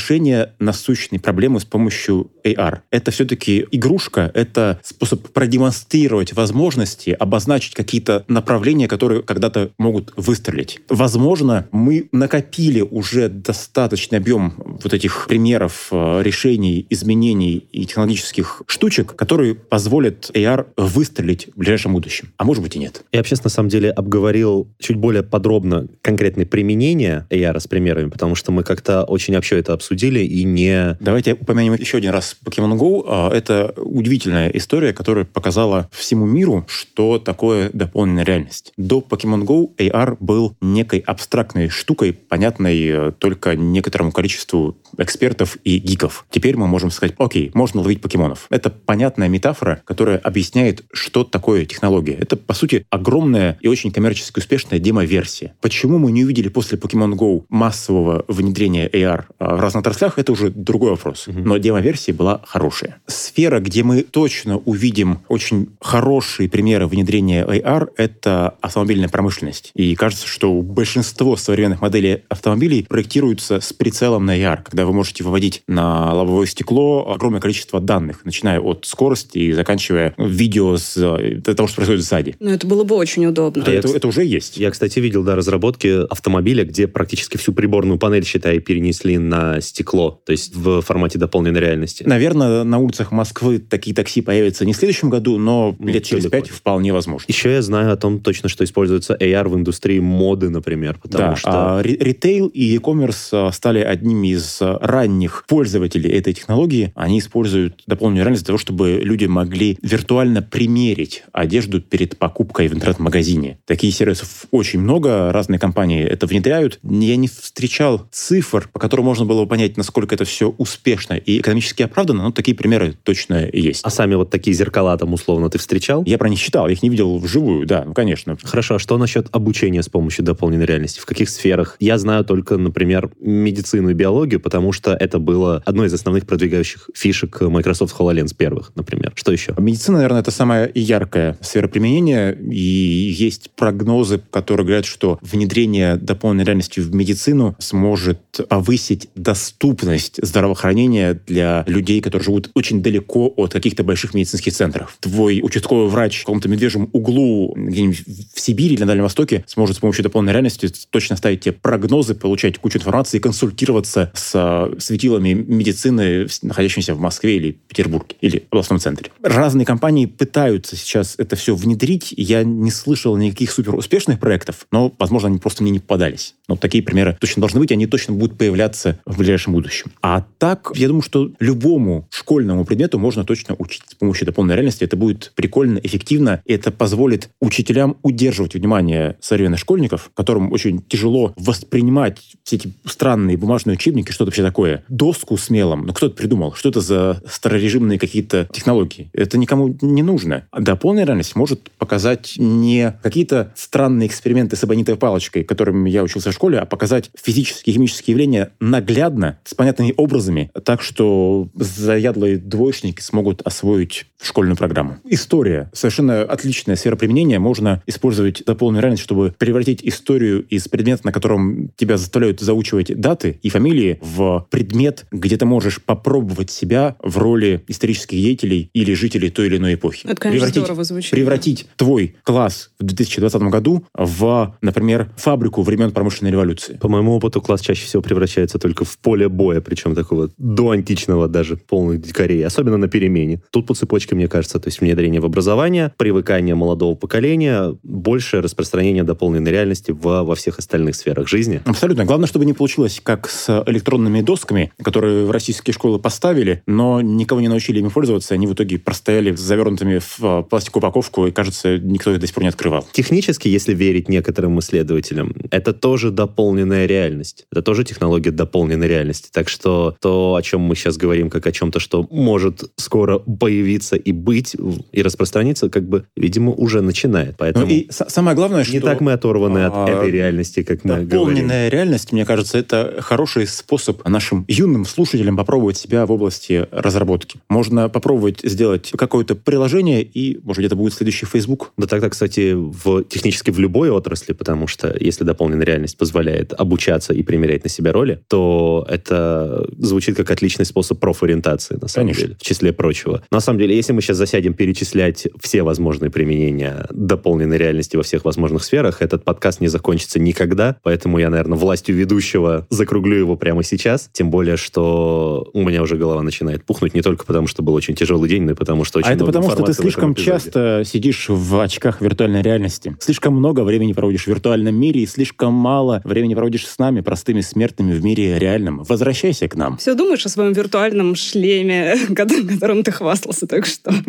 насущной 0.58 1.18
проблемы 1.18 1.60
с 1.60 1.64
помощью 1.64 2.30
AR. 2.44 2.80
Это 2.90 3.10
все-таки 3.10 3.66
игрушка, 3.70 4.30
это 4.34 4.80
способ 4.82 5.28
продемонстрировать 5.28 6.32
возможности, 6.32 7.10
обозначить 7.10 7.74
какие-то 7.74 8.24
направления, 8.28 8.88
которые 8.88 9.22
когда-то 9.22 9.70
могут 9.78 10.12
выстрелить. 10.16 10.80
Возможно, 10.88 11.68
мы 11.72 12.08
накопили 12.12 12.80
уже 12.80 13.28
достаточный 13.28 14.18
объем 14.18 14.54
вот 14.82 14.92
этих 14.92 15.26
примеров 15.28 15.88
э, 15.90 16.22
решений, 16.22 16.86
изменений 16.90 17.66
и 17.72 17.84
технологических 17.86 18.62
штучек, 18.66 19.14
которые 19.14 19.54
позволят 19.54 20.30
AR 20.34 20.66
выстрелить 20.76 21.48
в 21.54 21.58
ближайшем 21.58 21.92
будущем. 21.92 22.32
А 22.36 22.44
может 22.44 22.62
быть 22.62 22.76
и 22.76 22.78
нет. 22.78 23.04
Я 23.12 23.20
вообще, 23.20 23.36
на 23.42 23.50
самом 23.50 23.68
деле, 23.68 23.90
обговорил 23.90 24.68
чуть 24.78 24.96
более 24.96 25.22
подробно 25.22 25.88
конкретные 26.02 26.46
применения 26.46 27.26
AR 27.30 27.58
с 27.58 27.66
примерами, 27.66 28.10
потому 28.10 28.34
что 28.34 28.52
мы 28.52 28.62
как-то 28.62 29.04
очень 29.04 29.36
общо 29.36 29.56
это 29.56 29.72
обсудили 29.86 30.18
и 30.20 30.42
не... 30.42 30.96
Давайте 30.98 31.34
упомянем 31.34 31.74
еще 31.74 31.98
один 31.98 32.10
раз 32.10 32.36
Pokemon 32.44 32.76
Go. 32.76 33.04
А, 33.06 33.30
Это 33.32 33.72
удивительная 33.76 34.48
история, 34.48 34.92
которая 34.92 35.24
показала 35.24 35.88
всему 35.92 36.26
миру, 36.26 36.64
что 36.68 37.20
такое 37.20 37.70
дополненная 37.72 38.24
реальность. 38.24 38.72
До 38.76 38.98
Pokemon 38.98 39.44
Go 39.44 39.70
AR 39.76 40.16
был 40.18 40.56
некой 40.60 40.98
абстрактной 40.98 41.68
штукой, 41.68 42.12
понятной 42.12 42.86
э, 42.88 43.12
только 43.12 43.54
некоторому 43.54 44.10
количеству 44.10 44.76
экспертов 44.98 45.56
и 45.62 45.78
гиков. 45.78 46.26
Теперь 46.30 46.56
мы 46.56 46.66
можем 46.66 46.90
сказать, 46.90 47.14
окей, 47.18 47.52
можно 47.54 47.80
ловить 47.80 48.00
покемонов. 48.00 48.46
Это 48.50 48.70
понятная 48.70 49.28
метафора, 49.28 49.82
которая 49.84 50.18
объясняет, 50.18 50.84
что 50.92 51.22
такое 51.22 51.64
технология. 51.64 52.14
Это, 52.14 52.36
по 52.36 52.54
сути, 52.54 52.86
огромная 52.90 53.56
и 53.60 53.68
очень 53.68 53.92
коммерчески 53.92 54.40
успешная 54.40 54.80
демо-версия. 54.80 55.54
Почему 55.60 55.98
мы 55.98 56.10
не 56.10 56.24
увидели 56.24 56.48
после 56.48 56.76
Pokemon 56.76 57.12
Go 57.12 57.44
массового 57.48 58.24
внедрения 58.26 58.88
AR 58.88 59.26
а, 59.38 59.56
в 59.56 59.60
разных 59.60 59.75
отраслях, 59.78 60.18
это 60.18 60.32
уже 60.32 60.50
другой 60.50 60.90
вопрос. 60.90 61.26
Но 61.26 61.56
демо-версия 61.58 62.12
была 62.12 62.40
хорошая. 62.44 63.00
Сфера, 63.06 63.60
где 63.60 63.82
мы 63.82 64.02
точно 64.02 64.58
увидим 64.58 65.20
очень 65.28 65.68
хорошие 65.80 66.48
примеры 66.48 66.86
внедрения 66.86 67.44
AR, 67.44 67.90
это 67.96 68.54
автомобильная 68.60 69.08
промышленность. 69.08 69.70
И 69.74 69.94
кажется, 69.94 70.26
что 70.26 70.52
большинство 70.62 71.36
современных 71.36 71.80
моделей 71.80 72.22
автомобилей 72.28 72.86
проектируются 72.88 73.60
с 73.60 73.72
прицелом 73.72 74.26
на 74.26 74.38
AR, 74.38 74.62
когда 74.62 74.86
вы 74.86 74.92
можете 74.92 75.24
выводить 75.24 75.62
на 75.66 76.12
лобовое 76.14 76.46
стекло 76.46 77.12
огромное 77.12 77.40
количество 77.40 77.80
данных, 77.80 78.24
начиная 78.24 78.60
от 78.60 78.86
скорости 78.86 79.38
и 79.38 79.52
заканчивая 79.52 80.14
видео 80.18 80.76
с 80.76 80.96
э, 80.96 81.40
того, 81.40 81.68
что 81.68 81.76
происходит 81.76 82.04
сзади. 82.04 82.36
Ну, 82.40 82.50
это 82.50 82.66
было 82.66 82.84
бы 82.84 82.94
очень 82.94 83.26
удобно. 83.26 83.64
Да, 83.64 83.72
это, 83.72 83.88
это 83.88 84.08
уже 84.08 84.24
есть. 84.24 84.56
Я, 84.56 84.70
кстати, 84.70 84.98
видел, 84.98 85.22
да, 85.22 85.36
разработки 85.36 86.06
автомобиля, 86.10 86.64
где 86.64 86.86
практически 86.86 87.36
всю 87.36 87.52
приборную 87.52 87.98
панель, 87.98 88.24
считай, 88.24 88.58
перенесли 88.58 89.18
на 89.18 89.60
стекло, 89.66 90.20
то 90.24 90.32
есть 90.32 90.54
в 90.54 90.80
формате 90.82 91.18
дополненной 91.18 91.60
реальности. 91.60 92.04
Наверное, 92.06 92.64
на 92.64 92.78
улицах 92.78 93.12
Москвы 93.12 93.58
такие 93.58 93.94
такси 93.94 94.20
появятся 94.20 94.64
не 94.64 94.72
в 94.72 94.76
следующем 94.76 95.10
году, 95.10 95.38
но 95.38 95.74
Ну, 95.78 95.86
лет 95.86 96.04
через 96.04 96.26
пять 96.26 96.48
вполне 96.48 96.92
возможно. 96.92 97.24
Еще 97.28 97.52
я 97.52 97.62
знаю 97.62 97.92
о 97.92 97.96
том 97.96 98.20
точно, 98.20 98.48
что 98.48 98.64
используется 98.64 99.16
AR 99.18 99.48
в 99.48 99.56
индустрии 99.56 99.98
моды, 99.98 100.50
например, 100.50 100.98
потому 101.02 101.30
да, 101.30 101.36
что... 101.36 101.50
а 101.50 101.82
ритейл 101.82 102.46
и 102.48 102.64
e-commerce 102.64 103.28
а, 103.32 103.52
стали 103.52 103.80
одними 103.80 104.28
из 104.28 104.58
а, 104.60 104.78
ранних 104.80 105.44
пользователей 105.48 106.10
этой 106.10 106.32
технологии. 106.32 106.92
Они 106.94 107.18
используют 107.18 107.82
дополненную 107.86 108.24
реальность 108.24 108.44
для 108.44 108.48
того, 108.48 108.58
чтобы 108.58 109.00
люди 109.02 109.26
могли 109.26 109.78
виртуально 109.82 110.42
примерить 110.42 111.24
одежду 111.32 111.80
перед 111.80 112.18
покупкой 112.18 112.68
в 112.68 112.74
интернет-магазине. 112.74 113.58
Таких 113.66 113.94
сервисов 113.94 114.46
очень 114.50 114.80
много, 114.80 115.32
разные 115.32 115.58
компании 115.58 116.02
это 116.04 116.26
внедряют. 116.26 116.78
Я 116.82 117.16
не 117.16 117.28
встречал 117.28 118.06
цифр, 118.10 118.68
по 118.72 118.78
которым 118.78 119.06
можно 119.06 119.24
было 119.24 119.44
бы 119.44 119.48
понять, 119.56 119.78
насколько 119.78 120.14
это 120.14 120.26
все 120.26 120.54
успешно 120.58 121.14
и 121.14 121.38
экономически 121.38 121.82
оправданно, 121.82 122.24
но 122.24 122.30
такие 122.30 122.54
примеры 122.54 122.94
точно 123.04 123.48
есть. 123.50 123.80
А 123.84 123.88
сами 123.88 124.14
вот 124.14 124.28
такие 124.28 124.54
зеркала 124.54 124.98
там 124.98 125.14
условно 125.14 125.48
ты 125.48 125.56
встречал? 125.56 126.02
Я 126.04 126.18
про 126.18 126.28
них 126.28 126.38
читал, 126.38 126.66
я 126.66 126.74
их 126.74 126.82
не 126.82 126.90
видел 126.90 127.16
вживую, 127.16 127.66
да, 127.66 127.84
ну, 127.86 127.94
конечно. 127.94 128.36
Хорошо, 128.42 128.74
а 128.74 128.78
что 128.78 128.98
насчет 128.98 129.28
обучения 129.32 129.82
с 129.82 129.88
помощью 129.88 130.26
дополненной 130.26 130.66
реальности? 130.66 131.00
В 131.00 131.06
каких 131.06 131.30
сферах? 131.30 131.76
Я 131.80 131.96
знаю 131.96 132.22
только, 132.26 132.58
например, 132.58 133.10
медицину 133.18 133.88
и 133.88 133.94
биологию, 133.94 134.40
потому 134.40 134.72
что 134.72 134.92
это 134.92 135.18
было 135.18 135.62
одной 135.64 135.86
из 135.86 135.94
основных 135.94 136.26
продвигающих 136.26 136.90
фишек 136.94 137.40
Microsoft 137.40 137.98
HoloLens 137.98 138.34
первых, 138.36 138.72
например. 138.74 139.12
Что 139.14 139.32
еще? 139.32 139.54
Медицина, 139.56 139.96
наверное, 139.96 140.20
это 140.20 140.32
самая 140.32 140.70
яркая 140.74 141.38
сфера 141.40 141.66
применения, 141.66 142.32
и 142.32 142.58
есть 142.58 143.52
прогнозы, 143.56 144.20
которые 144.30 144.66
говорят, 144.66 144.84
что 144.84 145.18
внедрение 145.22 145.96
дополненной 145.96 146.44
реальности 146.44 146.80
в 146.80 146.94
медицину 146.94 147.56
сможет 147.58 148.20
повысить 148.50 149.08
доступность 149.46 150.18
здравоохранения 150.22 151.20
для 151.26 151.64
людей, 151.66 152.00
которые 152.00 152.24
живут 152.24 152.50
очень 152.54 152.82
далеко 152.82 153.32
от 153.36 153.52
каких-то 153.52 153.84
больших 153.84 154.14
медицинских 154.14 154.52
центров. 154.52 154.96
Твой 155.00 155.40
участковый 155.42 155.88
врач 155.88 156.18
в 156.18 156.24
каком-то 156.24 156.48
медвежьем 156.48 156.88
углу 156.92 157.54
где-нибудь 157.56 158.04
в 158.34 158.40
Сибири 158.40 158.74
или 158.74 158.80
на 158.80 158.86
Дальнем 158.86 159.04
Востоке 159.04 159.44
сможет 159.46 159.76
с 159.76 159.78
помощью 159.78 160.02
дополненной 160.02 160.32
реальности 160.32 160.70
точно 160.90 161.16
ставить 161.16 161.40
тебе 161.40 161.52
прогнозы, 161.52 162.14
получать 162.14 162.58
кучу 162.58 162.78
информации 162.78 163.18
консультироваться 163.18 164.12
с 164.14 164.26
с 164.26 164.68
светилами 164.78 165.32
медицины, 165.32 166.26
находящимися 166.42 166.94
в 166.94 167.00
Москве 167.00 167.36
или 167.36 167.52
Петербурге, 167.52 168.16
или 168.20 168.44
областном 168.50 168.78
центре. 168.78 169.10
Разные 169.22 169.64
компании 169.64 170.06
пытаются 170.06 170.76
сейчас 170.76 171.14
это 171.18 171.36
все 171.36 171.54
внедрить. 171.54 172.12
Я 172.16 172.44
не 172.44 172.70
слышал 172.70 173.16
никаких 173.16 173.50
суперуспешных 173.50 174.18
проектов, 174.18 174.66
но, 174.72 174.94
возможно, 174.98 175.28
они 175.28 175.38
просто 175.38 175.62
мне 175.62 175.72
не 175.72 175.78
попадались. 175.78 176.34
Но 176.48 176.56
такие 176.56 176.82
примеры 176.82 177.16
точно 177.20 177.40
должны 177.40 177.60
быть, 177.60 177.72
они 177.72 177.86
точно 177.86 178.14
будут 178.14 178.36
появляться 178.36 178.98
в 179.06 179.20
ближайшем 179.36 179.52
будущем. 179.52 179.92
А 180.02 180.24
так, 180.38 180.72
я 180.74 180.88
думаю, 180.88 181.02
что 181.02 181.30
любому 181.40 182.06
школьному 182.10 182.64
предмету 182.64 182.98
можно 182.98 183.24
точно 183.24 183.54
учить 183.58 183.82
с 183.88 183.94
помощью 183.94 184.26
дополненной 184.26 184.54
реальности. 184.54 184.84
Это 184.84 184.96
будет 184.96 185.32
прикольно, 185.34 185.78
эффективно, 185.78 186.40
и 186.44 186.52
это 186.52 186.70
позволит 186.70 187.28
учителям 187.40 187.96
удерживать 188.02 188.54
внимание 188.54 189.16
современных 189.20 189.60
школьников, 189.60 190.10
которым 190.14 190.52
очень 190.52 190.82
тяжело 190.82 191.34
воспринимать 191.36 192.20
все 192.44 192.56
эти 192.56 192.72
странные 192.86 193.36
бумажные 193.36 193.74
учебники, 193.74 194.10
что-то 194.10 194.30
вообще 194.30 194.42
такое. 194.42 194.84
Доску 194.88 195.36
с 195.36 195.50
мелом. 195.50 195.86
Ну, 195.86 195.92
кто 195.92 196.06
это 196.06 196.16
придумал? 196.16 196.54
Что 196.54 196.70
это 196.70 196.80
за 196.80 197.22
старорежимные 197.28 197.98
какие-то 197.98 198.48
технологии? 198.52 199.10
Это 199.12 199.38
никому 199.38 199.76
не 199.82 200.02
нужно. 200.02 200.46
Дополненная 200.56 201.06
реальность 201.06 201.36
может 201.36 201.70
показать 201.78 202.34
не 202.38 202.98
какие-то 203.02 203.52
странные 203.54 204.06
эксперименты 204.08 204.56
с 204.56 204.64
абонитовой 204.64 204.98
палочкой, 204.98 205.44
которыми 205.44 205.90
я 205.90 206.02
учился 206.02 206.30
в 206.30 206.34
школе, 206.34 206.58
а 206.58 206.66
показать 206.66 207.10
физические, 207.20 207.74
химические 207.74 208.12
явления 208.12 208.52
наглядно, 208.60 209.25
с 209.44 209.54
понятными 209.54 209.94
образами, 209.96 210.50
так 210.64 210.82
что 210.82 211.48
заядлые 211.54 212.38
двоечники 212.38 213.00
смогут 213.00 213.42
освоить 213.42 214.06
школьную 214.22 214.56
программу. 214.56 214.98
История. 215.04 215.70
Совершенно 215.72 216.22
отличная 216.22 216.76
сфера 216.76 216.96
применения. 216.96 217.38
Можно 217.38 217.82
использовать 217.86 218.44
дополненную 218.44 218.82
реальность, 218.82 219.02
чтобы 219.02 219.34
превратить 219.38 219.80
историю 219.82 220.44
из 220.48 220.68
предмета, 220.68 221.06
на 221.06 221.12
котором 221.12 221.70
тебя 221.76 221.96
заставляют 221.96 222.40
заучивать 222.40 222.98
даты 222.98 223.38
и 223.42 223.48
фамилии, 223.48 223.98
в 224.00 224.46
предмет, 224.50 225.06
где 225.10 225.36
ты 225.36 225.44
можешь 225.44 225.82
попробовать 225.82 226.50
себя 226.50 226.96
в 227.02 227.18
роли 227.18 227.64
исторических 227.68 228.18
деятелей 228.18 228.70
или 228.72 228.94
жителей 228.94 229.30
той 229.30 229.46
или 229.46 229.56
иной 229.56 229.74
эпохи. 229.74 230.06
Это, 230.06 230.16
конечно, 230.16 230.46
превратить, 230.46 230.62
здорово 230.62 230.84
звучит. 230.84 231.10
Превратить 231.10 231.68
твой 231.76 232.16
класс 232.22 232.70
в 232.78 232.84
2020 232.84 233.42
году 233.42 233.84
в, 233.94 234.56
например, 234.60 235.10
фабрику 235.16 235.62
времен 235.62 235.90
промышленной 235.92 236.30
революции. 236.30 236.78
По 236.80 236.88
моему 236.88 237.14
опыту, 237.14 237.40
класс 237.40 237.60
чаще 237.60 237.86
всего 237.86 238.02
превращается 238.02 238.58
только 238.58 238.84
в 238.84 238.98
поле 238.98 239.15
боя, 239.24 239.60
причем 239.60 239.94
такого 239.94 240.30
до 240.38 240.70
античного 240.70 241.28
даже, 241.28 241.56
полных 241.56 242.02
дикарей, 242.02 242.44
особенно 242.44 242.76
на 242.76 242.88
перемене. 242.88 243.40
Тут 243.50 243.66
по 243.66 243.74
цепочке, 243.74 244.14
мне 244.14 244.28
кажется, 244.28 244.58
то 244.58 244.68
есть 244.68 244.80
внедрение 244.80 245.20
в 245.20 245.24
образование, 245.24 245.92
привыкание 245.96 246.54
молодого 246.54 246.94
поколения, 246.94 247.76
большее 247.82 248.40
распространение 248.40 249.02
дополненной 249.04 249.50
реальности 249.50 249.90
во, 249.90 250.24
во 250.24 250.34
всех 250.34 250.58
остальных 250.58 250.94
сферах 250.94 251.28
жизни. 251.28 251.60
Абсолютно. 251.64 252.04
Главное, 252.04 252.26
чтобы 252.26 252.44
не 252.44 252.52
получилось 252.52 253.00
как 253.02 253.28
с 253.28 253.64
электронными 253.66 254.20
досками, 254.20 254.72
которые 254.82 255.26
в 255.26 255.30
российские 255.30 255.74
школы 255.74 255.98
поставили, 255.98 256.62
но 256.66 257.00
никого 257.00 257.40
не 257.40 257.48
научили 257.48 257.80
ими 257.80 257.88
пользоваться, 257.88 258.34
они 258.34 258.46
в 258.46 258.54
итоге 258.54 258.78
простояли 258.78 259.34
завернутыми 259.34 259.98
в 259.98 260.20
а, 260.22 260.42
пластиковую 260.42 260.88
упаковку, 260.88 261.26
и, 261.26 261.30
кажется, 261.30 261.78
никто 261.78 262.12
их 262.12 262.20
до 262.20 262.26
сих 262.26 262.34
пор 262.34 262.42
не 262.44 262.48
открывал. 262.48 262.86
Технически, 262.92 263.48
если 263.48 263.74
верить 263.74 264.08
некоторым 264.08 264.58
исследователям, 264.60 265.34
это 265.50 265.72
тоже 265.72 266.10
дополненная 266.10 266.86
реальность. 266.86 267.46
Это 267.50 267.62
тоже 267.62 267.84
технология 267.84 268.30
дополненной 268.30 268.88
реальности. 268.88 268.95
Так 269.32 269.48
что 269.48 269.96
то, 270.00 270.34
о 270.34 270.42
чем 270.42 270.60
мы 270.60 270.74
сейчас 270.74 270.96
говорим, 270.96 271.30
как 271.30 271.46
о 271.46 271.52
чем-то, 271.52 271.80
что 271.80 272.06
может 272.10 272.64
скоро 272.76 273.18
появиться 273.18 273.96
и 273.96 274.12
быть, 274.12 274.56
и 274.92 275.02
распространиться, 275.02 275.68
как 275.68 275.88
бы, 275.88 276.04
видимо, 276.16 276.52
уже 276.52 276.80
начинает. 276.82 277.36
Поэтому 277.38 277.66
Ну 277.66 277.72
и 277.72 277.88
самое 277.90 278.36
главное, 278.36 278.64
что... 278.64 278.72
не 278.72 278.80
так 278.80 279.00
мы 279.00 279.12
оторваны 279.12 279.64
от 279.66 279.72
а, 279.74 279.88
этой 279.88 280.10
реальности, 280.10 280.62
как 280.62 280.84
мы 280.84 280.90
говорим. 280.90 281.08
Дополненная 281.08 281.68
реальность, 281.68 282.12
мне 282.12 282.24
кажется, 282.24 282.58
это 282.58 282.96
хороший 283.00 283.46
способ 283.46 284.06
нашим 284.06 284.44
юным 284.48 284.84
слушателям 284.84 285.36
попробовать 285.36 285.76
себя 285.76 286.06
в 286.06 286.12
области 286.12 286.66
разработки. 286.70 287.40
Можно 287.48 287.88
попробовать 287.88 288.40
сделать 288.42 288.92
какое-то 288.96 289.34
приложение, 289.34 290.02
и, 290.02 290.38
может 290.42 290.64
это 290.64 290.76
будет 290.76 290.94
следующий 290.94 291.26
Facebook. 291.26 291.72
Да 291.76 291.86
тогда, 291.86 292.08
кстати, 292.08 292.52
в, 292.54 293.04
технически 293.04 293.50
в 293.50 293.58
любой 293.58 293.90
отрасли, 293.90 294.32
потому 294.32 294.66
что 294.66 294.94
если 294.98 295.24
дополненная 295.24 295.66
реальность 295.66 295.96
позволяет 295.96 296.52
обучаться 296.52 297.12
и 297.12 297.22
примерять 297.22 297.64
на 297.64 297.70
себя 297.70 297.92
роли, 297.92 298.20
то 298.28 298.85
это 298.88 299.66
звучит 299.78 300.16
как 300.16 300.30
отличный 300.30 300.64
способ 300.64 300.98
профориентации, 300.98 301.78
на 301.80 301.88
самом 301.88 302.08
Конечно. 302.08 302.22
деле, 302.22 302.36
в 302.38 302.42
числе 302.42 302.72
прочего. 302.72 303.22
На 303.30 303.40
самом 303.40 303.58
деле, 303.58 303.76
если 303.76 303.92
мы 303.92 304.00
сейчас 304.00 304.16
засядем 304.16 304.54
перечислять 304.54 305.28
все 305.40 305.62
возможные 305.62 306.10
применения 306.10 306.86
дополненной 306.90 307.58
реальности 307.58 307.96
во 307.96 308.02
всех 308.02 308.24
возможных 308.24 308.64
сферах, 308.64 309.02
этот 309.02 309.24
подкаст 309.24 309.60
не 309.60 309.68
закончится 309.68 310.18
никогда, 310.18 310.76
поэтому 310.82 311.18
я, 311.18 311.30
наверное, 311.30 311.58
властью 311.58 311.94
ведущего 311.96 312.66
закруглю 312.70 313.16
его 313.16 313.36
прямо 313.36 313.62
сейчас, 313.62 314.08
тем 314.12 314.30
более, 314.30 314.56
что 314.56 315.48
у 315.52 315.62
меня 315.62 315.82
уже 315.82 315.96
голова 315.96 316.22
начинает 316.22 316.64
пухнуть 316.64 316.94
не 316.94 317.02
только 317.02 317.24
потому, 317.24 317.46
что 317.46 317.62
был 317.62 317.74
очень 317.74 317.94
тяжелый 317.94 318.28
день, 318.28 318.42
но 318.42 318.52
и 318.52 318.54
потому, 318.54 318.84
что 318.84 318.98
очень 318.98 319.10
а 319.10 319.14
это 319.14 319.24
потому, 319.24 319.50
что 319.50 319.62
ты 319.62 319.72
слишком 319.72 320.14
часто 320.14 320.82
сидишь 320.84 321.26
в 321.28 321.60
очках 321.60 322.00
виртуальной 322.00 322.42
реальности. 322.42 322.96
Слишком 323.00 323.34
много 323.34 323.62
времени 323.62 323.92
проводишь 323.92 324.24
в 324.24 324.28
виртуальном 324.28 324.74
мире 324.74 325.02
и 325.02 325.06
слишком 325.06 325.52
мало 325.52 326.00
времени 326.04 326.34
проводишь 326.34 326.66
с 326.66 326.78
нами, 326.78 327.00
простыми 327.00 327.40
смертными 327.40 327.92
в 327.92 328.04
мире 328.04 328.38
реальном. 328.38 328.75
Возвращайся 328.84 329.48
к 329.48 329.54
нам. 329.54 329.76
Все 329.78 329.94
думаешь 329.94 330.24
о 330.26 330.28
своем 330.28 330.52
виртуальном 330.52 331.14
шлеме, 331.14 331.96
ко- 332.14 332.26
которым 332.26 332.82
ты 332.82 332.92
хвастался 332.92 333.46
только 333.46 333.66
что. 333.66 333.92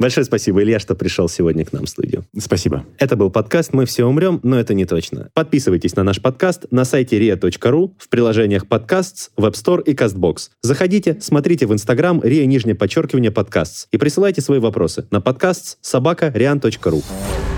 Большое 0.00 0.24
спасибо, 0.24 0.62
Илья, 0.62 0.78
что 0.78 0.94
пришел 0.94 1.28
сегодня 1.28 1.64
к 1.64 1.72
нам 1.72 1.86
в 1.86 1.88
студию. 1.88 2.24
Спасибо. 2.38 2.86
Это 2.98 3.16
был 3.16 3.30
подкаст 3.30 3.72
«Мы 3.72 3.84
все 3.84 4.04
умрем», 4.04 4.38
но 4.44 4.58
это 4.58 4.72
не 4.72 4.84
точно. 4.84 5.28
Подписывайтесь 5.34 5.96
на 5.96 6.04
наш 6.04 6.22
подкаст 6.22 6.66
на 6.70 6.84
сайте 6.84 7.18
ria.ru, 7.18 7.90
в 7.98 8.08
приложениях 8.08 8.68
подкастс, 8.68 9.30
Web 9.36 9.54
Store 9.54 9.82
и 9.82 9.94
CastBox. 9.94 10.50
Заходите, 10.62 11.18
смотрите 11.20 11.66
в 11.66 11.72
Инстаграм 11.72 12.20
ria 12.20 12.44
нижнее 12.44 12.76
подчеркивание 12.76 13.32
подкастс 13.32 13.88
и 13.90 13.98
присылайте 13.98 14.40
свои 14.40 14.60
вопросы 14.60 15.08
на 15.10 15.20
подкастс 15.20 15.78
собака 15.80 16.28
rian.ru. 16.28 17.57